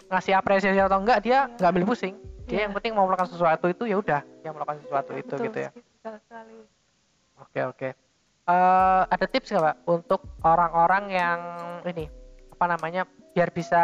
ngasih 0.07 0.35
apresiasi 0.35 0.79
atau 0.79 1.01
enggak 1.01 1.21
dia 1.21 1.51
nggak 1.55 1.71
ambil 1.71 1.87
pusing. 1.91 2.15
Dia 2.45 2.61
Iya. 2.61 2.63
yang 2.69 2.73
penting 2.77 2.93
mau 2.93 3.09
melakukan 3.09 3.33
sesuatu 3.33 3.67
itu 3.67 3.89
ya 3.89 3.97
udah 3.97 4.21
dia 4.21 4.51
melakukan 4.53 4.79
sesuatu 4.85 5.13
itu 5.15 5.33
Betul 5.33 5.47
gitu 5.49 5.59
ya. 5.61 5.71
sekali- 5.73 6.69
oke 7.41 7.61
oke. 7.73 7.89
Eh, 8.45 9.03
ada 9.09 9.25
tips 9.25 9.49
nggak 9.49 9.65
pak 9.65 9.77
untuk 9.89 10.21
orang-orang 10.45 11.05
yang 11.09 11.39
ini 11.89 12.13
apa 12.53 12.65
namanya 12.69 13.03
biar 13.33 13.49
bisa 13.49 13.83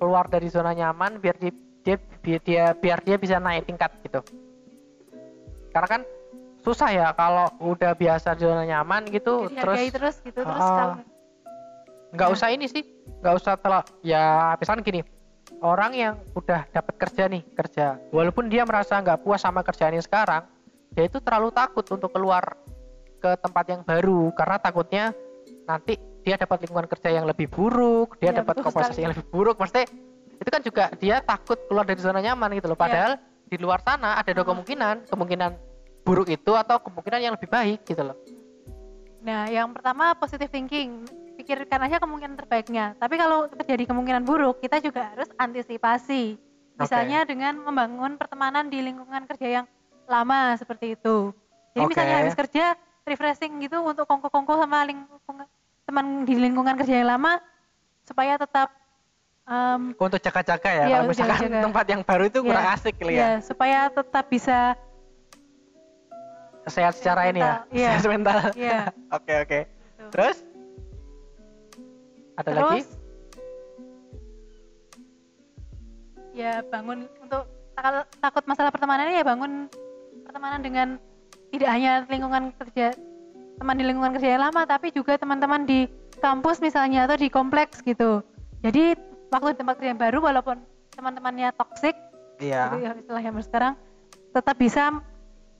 keluar 0.00 0.24
dari 0.26 0.48
zona 0.48 0.72
nyaman 0.72 1.20
biar 1.20 1.36
di, 1.36 1.52
dia 1.84 2.00
biar 2.24 2.40
dia 2.40 2.64
biar 2.72 2.98
dia 3.04 3.16
bisa 3.20 3.36
naik 3.36 3.68
tingkat 3.68 3.92
gitu? 4.02 4.24
Karena 5.70 5.88
kan 5.88 6.02
susah 6.62 6.88
ya 6.88 7.06
kalau 7.12 7.52
udah 7.60 7.92
biasa 7.92 8.32
di 8.32 8.46
zona 8.46 8.64
nyaman 8.64 9.04
gitu 9.10 9.50
terus 9.52 9.82
terus 9.90 10.16
gitu 10.22 10.40
terus 10.40 10.56
kalau 10.56 10.96
nggak 12.12 12.28
Ya. 12.28 12.32
usah 12.32 12.48
ini 12.48 12.66
sih 12.66 12.84
nggak 13.18 13.34
usah 13.34 13.54
telah 13.56 13.82
ya 14.00 14.52
misalkan 14.56 14.82
gini 14.82 15.00
orang 15.58 15.92
yang 15.92 16.14
udah 16.32 16.68
dapat 16.68 16.94
kerja 16.98 17.24
nih 17.26 17.42
kerja 17.52 17.96
walaupun 18.10 18.46
dia 18.46 18.62
merasa 18.62 18.96
nggak 18.96 19.20
puas 19.20 19.40
sama 19.40 19.60
kerjaannya 19.60 20.00
sekarang 20.00 20.44
dia 20.92 21.08
itu 21.08 21.18
terlalu 21.18 21.48
takut 21.50 21.84
untuk 21.86 22.12
keluar 22.12 22.44
ke 23.16 23.30
tempat 23.38 23.64
yang 23.66 23.80
baru 23.80 24.28
karena 24.32 24.56
takutnya 24.58 25.04
nanti 25.64 25.96
dia 26.22 26.36
dapat 26.36 26.62
lingkungan 26.62 26.86
kerja 26.86 27.08
yang 27.10 27.24
lebih 27.24 27.48
buruk 27.48 28.18
dia 28.18 28.30
Iya, 28.30 28.42
dapat 28.42 28.60
kompensasi 28.60 28.92
sekali. 28.92 29.02
yang 29.02 29.12
lebih 29.12 29.26
buruk 29.26 29.56
pasti 29.56 29.82
itu 30.36 30.48
kan 30.48 30.60
juga 30.60 30.84
dia 30.96 31.16
takut 31.18 31.58
keluar 31.66 31.86
dari 31.86 31.98
zona 31.98 32.18
nyaman 32.18 32.50
gitu 32.52 32.66
loh 32.66 32.76
Iya. 32.76 32.82
padahal 32.82 33.12
di 33.46 33.56
luar 33.56 33.80
sana 33.80 34.16
ada 34.16 34.30
dua 34.30 34.44
kemungkinan 34.44 35.06
kemungkinan 35.06 35.50
buruk 36.02 36.26
itu 36.26 36.52
atau 36.52 36.76
kemungkinan 36.78 37.20
yang 37.20 37.32
lebih 37.32 37.48
baik 37.48 37.82
gitu 37.82 38.02
loh 38.02 38.18
Nah, 39.22 39.46
yang 39.46 39.70
pertama 39.70 40.18
positive 40.18 40.50
thinking. 40.50 41.06
Pikirkan 41.42 41.90
aja 41.90 41.98
kemungkinan 41.98 42.38
terbaiknya. 42.38 42.94
Tapi 43.02 43.18
kalau 43.18 43.50
terjadi 43.50 43.90
kemungkinan 43.90 44.22
buruk, 44.22 44.62
kita 44.62 44.78
juga 44.78 45.10
harus 45.10 45.26
antisipasi. 45.34 46.38
Misalnya 46.78 47.26
dengan 47.26 47.58
membangun 47.58 48.14
pertemanan 48.14 48.70
di 48.70 48.78
lingkungan 48.78 49.26
kerja 49.26 49.60
yang 49.60 49.66
lama 50.06 50.54
seperti 50.54 50.94
itu. 50.94 51.34
Jadi 51.74 51.82
Oke. 51.82 51.90
misalnya 51.90 52.16
habis 52.22 52.38
kerja 52.38 52.78
refreshing 53.02 53.58
gitu 53.58 53.82
untuk 53.82 54.06
kongko-kongko 54.06 54.54
sama 54.54 54.86
lingkungan 54.86 55.50
teman 55.82 56.22
di 56.22 56.38
lingkungan 56.38 56.78
kerja 56.78 57.02
yang 57.02 57.10
lama 57.18 57.42
supaya 58.06 58.38
tetap 58.38 58.70
em, 59.42 59.90
untuk 59.98 60.22
jaga-jaga 60.22 60.70
ya 60.70 60.84
Iya, 60.86 60.94
kalau 60.94 61.10
misalkan 61.10 61.38
jaga-jaga. 61.42 61.62
tempat 61.66 61.84
yang 61.90 62.02
baru 62.06 62.24
itu 62.30 62.38
kurang 62.46 62.66
Iya, 62.70 62.76
asik 62.78 62.94
kali 63.02 63.12
iya, 63.18 63.18
ya 63.18 63.30
supaya 63.42 63.78
tetap 63.90 64.24
bisa 64.30 64.58
sehat 66.70 66.94
secara 66.94 67.26
ini 67.26 67.42
ya 67.42 67.66
mental, 67.66 67.74
iya. 67.74 67.90
sehat 67.98 68.06
mental 68.06 68.38
oke 69.18 69.34
oke 69.42 69.58
gitu. 69.66 70.04
terus 70.14 70.36
ada 72.38 72.50
Terus? 72.50 72.86
Lagi 72.86 73.00
ya 76.32 76.64
bangun 76.64 77.04
untuk 77.20 77.44
takut, 78.20 78.44
masalah 78.48 78.72
pertemanan 78.72 79.12
ya 79.12 79.20
bangun 79.20 79.68
pertemanan 80.24 80.60
dengan 80.64 80.88
tidak 81.52 81.68
hanya 81.68 81.92
lingkungan 82.08 82.56
kerja 82.56 82.96
teman 83.60 83.76
di 83.76 83.84
lingkungan 83.84 84.16
kerja 84.16 84.40
yang 84.40 84.42
lama 84.48 84.64
tapi 84.64 84.88
juga 84.90 85.20
teman-teman 85.20 85.68
di 85.68 85.84
kampus 86.24 86.64
misalnya 86.64 87.04
atau 87.04 87.20
di 87.20 87.28
kompleks 87.28 87.84
gitu. 87.84 88.24
Jadi 88.64 88.96
waktu 89.28 89.52
di 89.52 89.58
tempat 89.60 89.74
kerja 89.76 89.92
yang 89.92 90.00
baru 90.00 90.18
walaupun 90.24 90.56
teman-temannya 90.96 91.52
toksik 91.56 91.96
iya. 92.40 92.72
gitu 92.72 92.76
ya 92.80 92.90
istilah 92.96 93.22
yang 93.22 93.36
sekarang 93.44 93.74
tetap 94.32 94.56
bisa 94.56 95.04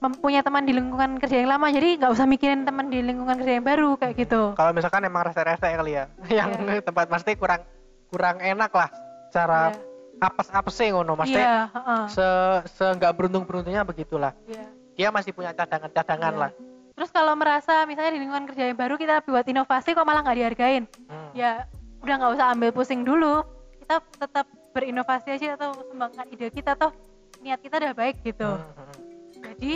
mempunyai 0.03 0.43
teman 0.43 0.63
di 0.63 0.75
lingkungan 0.75 1.15
kerja 1.15 1.39
yang 1.39 1.49
lama 1.49 1.71
jadi 1.71 1.95
nggak 1.95 2.11
usah 2.11 2.27
mikirin 2.27 2.61
teman 2.61 2.91
di 2.91 2.99
lingkungan 2.99 3.39
kerja 3.39 3.53
yang 3.55 3.63
baru 3.63 3.95
kayak 3.95 4.15
gitu 4.17 4.51
kalau 4.53 4.71
misalkan 4.71 4.99
emang 5.01 5.23
rese-rese 5.23 5.63
kali 5.65 5.95
ya 5.95 6.05
yang 6.43 6.51
Iya. 6.59 6.83
tempat 6.83 7.07
pasti 7.07 7.33
kurang 7.33 7.63
kurang 8.07 8.37
enak 8.37 8.69
lah 8.69 8.89
cara 9.29 9.71
Iya. 9.71 9.79
apes-apes 10.21 10.75
sih 10.75 10.91
ngono 10.91 11.15
maksudnya 11.15 11.39
iya 11.41 11.59
heeh. 11.69 12.03
se 12.07 12.27
se 12.69 12.85
nggak 12.85 13.13
beruntung 13.13 13.43
beruntungnya 13.43 13.81
begitulah 13.81 14.35
Iya. 14.43 14.67
dia 14.93 15.07
masih 15.09 15.31
punya 15.31 15.51
cadangan-cadangan 15.51 16.33
Iya. 16.33 16.43
lah 16.43 16.51
Terus 16.93 17.09
kalau 17.09 17.33
merasa 17.33 17.89
misalnya 17.89 18.13
di 18.13 18.21
lingkungan 18.21 18.45
kerja 18.45 18.69
yang 18.69 18.77
baru 18.77 18.93
kita 18.95 19.25
buat 19.25 19.41
inovasi 19.43 19.97
kok 19.97 20.05
malah 20.05 20.21
nggak 20.21 20.37
dihargain, 20.37 20.85
Hmm. 21.09 21.33
ya 21.33 21.65
udah 22.05 22.15
nggak 22.21 22.31
usah 22.37 22.53
ambil 22.53 22.69
pusing 22.69 23.01
dulu. 23.01 23.41
Kita 23.81 23.97
tetap 24.13 24.45
berinovasi 24.77 25.33
aja 25.33 25.57
atau 25.57 25.73
sumbangkan 25.73 26.29
ide 26.29 26.53
kita 26.53 26.77
toh 26.77 26.93
niat 27.41 27.57
kita 27.59 27.81
udah 27.81 27.97
baik 27.97 28.21
gitu. 28.21 28.45
Hmm, 28.45 28.77
hmm. 28.77 28.93
Jadi 29.41 29.71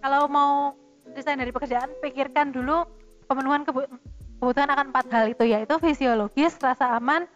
kalau 0.00 0.26
mau 0.26 0.74
resign 1.10 1.38
dari 1.38 1.50
pekerjaan 1.50 1.92
pikirkan 1.98 2.50
dulu 2.50 2.84
pemenuhan 3.24 3.62
kebu- 3.62 3.88
kebutuhan 4.36 4.68
akan 4.68 4.86
empat 4.90 5.06
hal 5.08 5.24
itu 5.28 5.44
yaitu 5.44 5.74
fisiologis, 5.76 6.56
rasa 6.58 6.96
aman, 6.96 7.28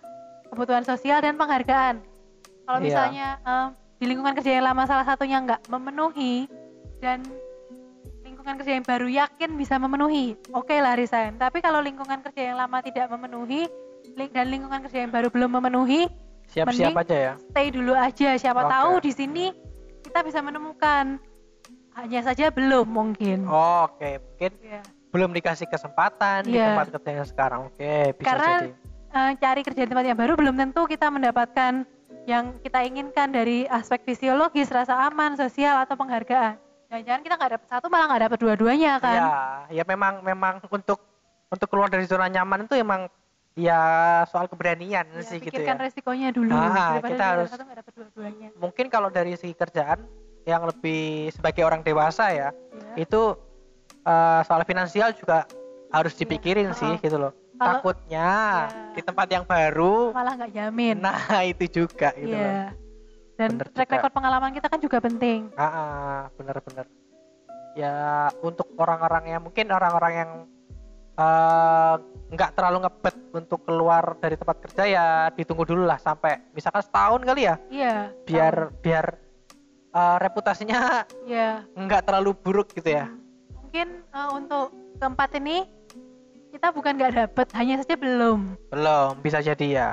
kebutuhan 0.48 0.82
sosial 0.82 1.20
dan 1.20 1.36
penghargaan. 1.36 2.00
Kalau 2.64 2.78
Iya. 2.78 2.86
misalnya 2.86 3.26
em, 3.40 3.66
di 3.94 4.04
lingkungan 4.06 4.34
kerja 4.34 4.50
yang 4.54 4.66
lama 4.66 4.82
salah 4.84 5.04
satunya 5.04 5.38
nggak 5.38 5.68
memenuhi 5.68 6.48
dan 6.98 7.20
lingkungan 8.20 8.56
kerja 8.56 8.72
yang 8.74 8.86
baru 8.86 9.06
yakin 9.06 9.50
bisa 9.54 9.76
memenuhi, 9.76 10.32
oke 10.50 10.72
lah 10.74 10.96
resign. 10.96 11.36
Tapi 11.36 11.60
kalau 11.60 11.78
lingkungan 11.78 12.20
kerja 12.22 12.52
yang 12.52 12.56
lama 12.56 12.80
tidak 12.80 13.06
memenuhi 13.06 13.68
ling- 14.14 14.32
dan 14.32 14.48
lingkungan 14.48 14.80
kerja 14.82 15.04
yang 15.04 15.12
baru 15.12 15.28
belum 15.28 15.50
memenuhi, 15.52 16.08
siap-siap 16.48 16.92
aja 16.94 17.16
ya 17.16 17.32
stay 17.50 17.68
dulu 17.68 17.92
aja. 17.92 18.36
Siapa 18.36 18.64
Oke. 18.64 18.70
tahu 18.70 18.92
di 19.00 19.12
sini 19.12 19.44
kita 20.00 20.24
bisa 20.24 20.40
menemukan. 20.40 21.20
Hanya 21.94 22.20
saja 22.22 22.50
belum 22.50 22.86
mungkin. 22.86 23.46
Oh, 23.46 23.86
oke 23.86 24.10
mungkin 24.20 24.52
Ya. 24.60 24.82
belum 25.08 25.30
dikasih 25.32 25.66
kesempatan 25.66 26.42
di 26.42 26.58
Iya. 26.58 26.74
tempat 26.74 26.86
kerja 26.92 27.10
yang 27.12 27.26
sekarang 27.26 27.60
oke 27.68 27.92
bisa 28.14 28.26
Karena 28.26 28.50
jadi 28.52 28.68
eh, 29.14 29.32
cari 29.38 29.60
kerja 29.62 29.80
di 29.80 29.88
tempat 29.88 30.04
yang 30.04 30.18
baru 30.18 30.32
belum 30.34 30.54
tentu 30.54 30.82
kita 30.84 31.06
mendapatkan 31.08 31.86
yang 32.24 32.58
kita 32.58 32.82
inginkan 32.82 33.30
dari 33.30 33.62
aspek 33.64 34.02
fisiologis, 34.02 34.66
rasa 34.68 35.06
aman, 35.06 35.36
sosial 35.36 35.78
atau 35.78 35.94
penghargaan. 35.94 36.58
Jangan-jangan 36.88 37.20
kita 37.22 37.34
nggak 37.36 37.52
dapat 37.52 37.68
satu 37.68 37.86
malah 37.86 38.06
nggak 38.08 38.22
dapat 38.24 38.38
dua-duanya 38.40 38.92
kan? 38.98 39.14
ya 39.14 39.30
ya 39.72 39.84
memang 39.84 40.18
memang 40.20 40.54
untuk 40.64 40.98
untuk 41.46 41.68
keluar 41.68 41.86
dari 41.86 42.02
zona 42.04 42.26
nyaman 42.26 42.64
itu 42.64 42.74
emang 42.74 43.06
ya 43.54 43.78
soal 44.26 44.46
keberanian 44.46 45.06
Ya, 45.08 45.22
sih 45.22 45.38
gitu 45.38 45.54
pikirkan 45.54 45.76
ya 45.76 45.82
resikonya 45.84 46.28
dulu 46.30 46.50
Ah, 46.50 46.98
kita 46.98 47.24
harus- 47.24 47.54
dapat 47.54 47.94
dua-duanya. 47.94 48.48
mungkin 48.56 48.90
kalau 48.90 49.06
dari 49.08 49.34
segi 49.34 49.54
kerjaan 49.54 50.02
yang 50.44 50.62
lebih 50.62 51.28
sebagai 51.30 51.64
orang 51.64 51.80
dewasa 51.80 52.28
ya 52.30 52.48
Ya. 52.94 52.94
itu 53.00 53.22
eh, 54.02 54.40
soal 54.44 54.62
finansial 54.62 55.10
juga 55.12 55.48
harus 55.88 56.12
dipikirin 56.14 56.70
Iya. 56.70 56.76
sih 56.76 56.92
Oh. 56.92 57.00
gitu 57.00 57.16
loh 57.18 57.32
Kalau- 57.54 57.80
takutnya 57.80 58.30
Ya. 58.66 58.92
di 58.92 59.00
tempat 59.00 59.26
yang 59.26 59.44
baru 59.44 60.12
Malah 60.12 60.32
nggak 60.36 60.52
jamin. 60.52 60.96
nah 61.00 61.16
itu 61.46 61.64
juga 61.66 62.12
gitu 62.12 62.30
loh 62.30 62.44
Iya. 62.44 62.76
Dan 63.34 63.58
Bener 63.58 63.66
track 63.68 63.88
juga. 63.88 63.94
record 63.98 64.12
pengalaman 64.14 64.54
kita 64.54 64.70
kan 64.70 64.78
juga 64.78 65.02
penting. 65.02 65.50
Ah, 65.54 65.66
ah, 65.66 66.18
bener-bener 66.34 66.86
ya 67.74 67.94
untuk 68.38 68.70
orang-orang 68.76 69.26
yang 69.26 69.42
mungkin 69.42 69.66
orang-orang 69.68 70.12
yang 70.14 70.30
eh, 71.14 71.94
nggak 72.30 72.50
terlalu 72.52 72.78
ngebet 72.82 73.16
untuk 73.32 73.62
keluar 73.62 74.18
dari 74.18 74.34
tempat 74.34 74.56
kerja 74.60 74.82
ya 74.84 75.06
ditunggu 75.30 75.62
dulu 75.64 75.82
lah 75.82 75.94
sampai 75.96 76.42
misalkan 76.50 76.82
setahun 76.82 77.22
kali 77.22 77.42
ya 77.44 77.54
Iya. 77.70 77.94
biar 78.22 78.54
biar 78.78 79.06
eh, 79.94 80.16
reputasinya 80.18 81.06
Iya. 81.24 81.62
nggak 81.72 82.02
terlalu 82.04 82.34
buruk 82.34 82.72
gitu 82.72 82.90
ya 82.92 83.06
Mungkin 83.56 83.86
eh, 84.04 84.30
untuk 84.32 84.70
keempat 84.96 85.30
ini 85.36 85.66
kita 86.50 86.70
bukan 86.70 86.94
nggak 86.94 87.14
dapet, 87.16 87.46
hanya 87.52 87.74
saja 87.76 87.94
belum. 87.94 88.54
belum 88.68 89.10
bisa 89.20 89.38
jadi 89.40 89.66
ya 89.68 89.90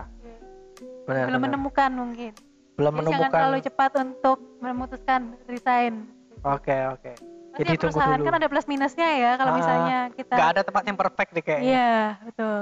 benar 1.03 1.25
belum 1.27 1.39
benar. 1.39 1.49
menemukan 1.49 1.89
mungkin. 1.91 2.33
belum 2.71 2.91
Jadi 2.91 3.01
jangan 3.03 3.09
menemukan 3.11 3.31
terlalu 3.31 3.57
cepat 3.61 3.91
untuk 3.99 4.37
memutuskan 4.59 5.21
resign. 5.45 5.93
oke 6.41 6.77
oke 6.91 7.13
Pasti 7.51 7.59
Jadi 7.59 7.67
ya 7.67 7.75
tunggu 7.75 7.91
perusahaan 7.91 8.15
dulu. 8.15 8.25
kan 8.25 8.35
ada 8.37 8.47
plus 8.47 8.63
minusnya 8.65 9.09
ya 9.11 9.31
kalau 9.35 9.51
Ah, 9.51 9.57
misalnya 9.57 9.97
kita. 10.13 10.33
nggak 10.33 10.49
ada 10.49 10.61
tempat 10.63 10.83
yang 10.85 10.95
perfect 10.95 11.29
deh 11.31 11.43
kayaknya 11.43 11.67
Iya 11.67 11.93
betul. 12.23 12.61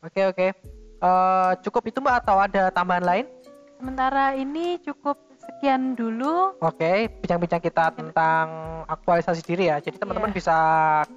oke 0.00 0.22
oke 0.26 0.48
Eh, 0.98 1.52
cukup 1.62 1.82
itu 1.86 1.98
mbak 2.00 2.16
atau 2.18 2.36
ada 2.36 2.62
tambahan 2.68 3.04
lain 3.04 3.26
Sementara 3.76 4.34
ini 4.34 4.82
cukup 4.82 5.14
sekian 5.48 5.92
dulu. 5.92 6.54
Oke, 6.60 7.08
bincang-bincang 7.18 7.58
kita 7.58 7.90
tentang 7.90 8.46
aktualisasi 8.84 9.40
diri 9.42 9.66
ya. 9.66 9.80
Jadi 9.80 9.96
teman-teman 9.96 10.28
Iya. 10.28 10.36
bisa 10.36 10.56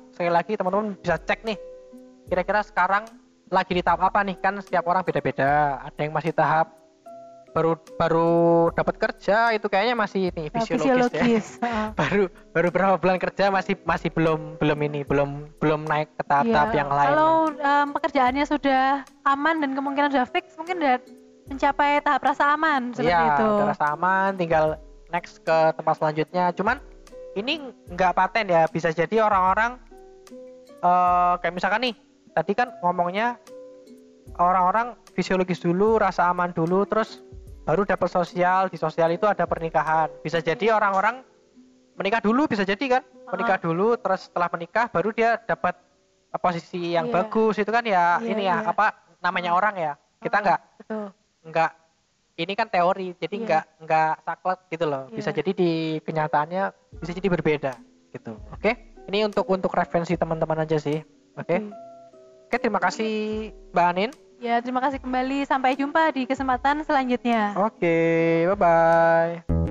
sekali 0.10 0.32
lagi 0.32 0.54
teman-teman 0.56 0.96
bisa 0.96 1.16
cek 1.18 1.44
nih. 1.44 1.60
Kira-kira 2.26 2.64
sekarang 2.64 3.04
lagi 3.48 3.72
di 3.72 3.84
tahap 3.84 4.02
apa 4.02 4.24
nih? 4.24 4.40
Kan 4.40 4.56
setiap 4.58 4.86
orang 4.86 5.04
beda-beda. 5.04 5.84
Ada 5.84 6.00
yang 6.00 6.12
masih 6.12 6.32
tahap 6.32 6.72
baru 7.52 7.76
baru 8.00 8.32
dapat 8.72 8.96
kerja 8.96 9.52
itu 9.52 9.68
kayaknya 9.68 9.92
masih 9.92 10.32
ini 10.32 10.48
Nah, 10.48 10.56
fisiologis, 10.56 10.88
ya. 10.88 11.20
fisiologis. 11.20 11.46
Heeh. 11.60 11.88
baru 11.92 12.24
baru 12.50 12.68
berapa 12.72 12.96
bulan 12.96 13.20
kerja 13.20 13.52
masih 13.52 13.76
masih 13.84 14.08
belum 14.08 14.56
belum 14.56 14.80
ini 14.82 15.04
belum 15.04 15.60
belum 15.60 15.84
naik 15.84 16.16
ke 16.16 16.24
tahap-tahap 16.24 16.72
Iya, 16.72 16.80
yang 16.80 16.90
lain. 16.90 17.10
Kalau 17.12 17.32
em, 17.52 17.88
pekerjaannya 17.92 18.46
sudah 18.48 18.84
aman 19.28 19.56
dan 19.60 19.76
kemungkinan 19.76 20.10
sudah 20.10 20.28
fix, 20.32 20.56
mungkin 20.56 20.80
udah 20.80 20.96
mencapai 21.52 22.00
tahap 22.00 22.22
rasa 22.24 22.56
aman 22.56 22.96
seperti 22.96 23.12
Iya, 23.12 23.36
itu. 23.36 23.46
udah 23.46 23.68
rasa 23.68 23.86
aman, 23.92 24.30
tinggal 24.40 24.66
next 25.12 25.44
ke 25.44 25.58
tempat 25.76 25.96
selanjutnya. 26.00 26.56
Cuman 26.56 26.80
ini 27.36 27.60
nggak 27.92 28.16
paten 28.16 28.48
ya, 28.48 28.64
bisa 28.68 28.90
jadi 28.90 29.22
orang-orang 29.22 29.76
eh 30.82 31.34
kayak 31.38 31.54
misalkan 31.54 31.82
nih, 31.86 31.96
tadi 32.32 32.52
kan 32.56 32.72
ngomongnya 32.82 33.36
orang-orang 34.40 34.96
fisiologis 35.12 35.60
dulu, 35.60 36.00
rasa 36.00 36.32
aman 36.32 36.50
dulu, 36.50 36.88
terus 36.88 37.20
baru 37.68 37.84
dapat 37.84 38.10
sosial. 38.10 38.72
Di 38.72 38.80
sosial 38.80 39.12
itu 39.12 39.28
ada 39.28 39.44
pernikahan. 39.46 40.10
Bisa 40.24 40.40
jadi 40.40 40.74
orang-orang 40.74 41.22
menikah 41.94 42.24
dulu, 42.24 42.48
bisa 42.48 42.64
jadi 42.64 42.98
kan? 42.98 43.04
Menikah 43.30 43.60
dulu, 43.60 43.94
terus 43.96 44.32
setelah 44.32 44.50
menikah 44.50 44.90
baru 44.90 45.12
dia 45.12 45.38
dapat 45.38 45.76
posisi 46.40 46.96
yang 46.96 47.12
Iya. 47.12 47.14
bagus 47.14 47.60
itu 47.60 47.68
kan 47.68 47.84
ya 47.84 48.18
Iya, 48.18 48.28
ini 48.32 48.44
ya 48.48 48.64
iya. 48.64 48.72
apa 48.72 48.96
namanya 49.20 49.52
orang 49.54 49.76
ya. 49.76 49.94
Kita 50.18 50.40
Heeh, 50.40 50.46
nggak. 50.48 50.60
Nggak 51.44 51.72
ini 52.38 52.54
kan 52.54 52.68
teori 52.68 53.14
jadi 53.16 53.34
Iya. 53.34 53.44
nggak 53.44 53.64
nggak 53.82 54.14
saklek 54.22 54.60
gitu 54.70 54.86
loh 54.86 55.04
bisa 55.10 55.30
Iya. 55.30 55.38
jadi 55.42 55.52
di 55.52 55.72
kenyataannya 56.00 56.64
bisa 56.98 57.12
jadi 57.12 57.28
berbeda 57.30 57.74
gitu 58.10 58.34
oke 58.50 58.72
ini 59.08 59.26
untuk 59.26 59.46
untuk 59.48 59.72
referensi 59.72 60.14
teman-teman 60.14 60.62
aja 60.62 60.78
sih 60.78 61.02
oke 61.34 61.42
Oke. 61.42 61.58
oke 62.48 62.56
terima 62.58 62.80
kasih 62.80 63.12
mbak 63.72 63.88
Anin 63.88 64.12
Ya, 64.42 64.58
terima 64.58 64.82
kasih 64.82 64.98
kembali. 64.98 65.46
Sampai 65.46 65.78
jumpa 65.78 66.10
di 66.10 66.26
kesempatan 66.26 66.82
selanjutnya. 66.82 67.54
oke 67.54 67.94
bye 68.50 68.58
bye 68.58 69.70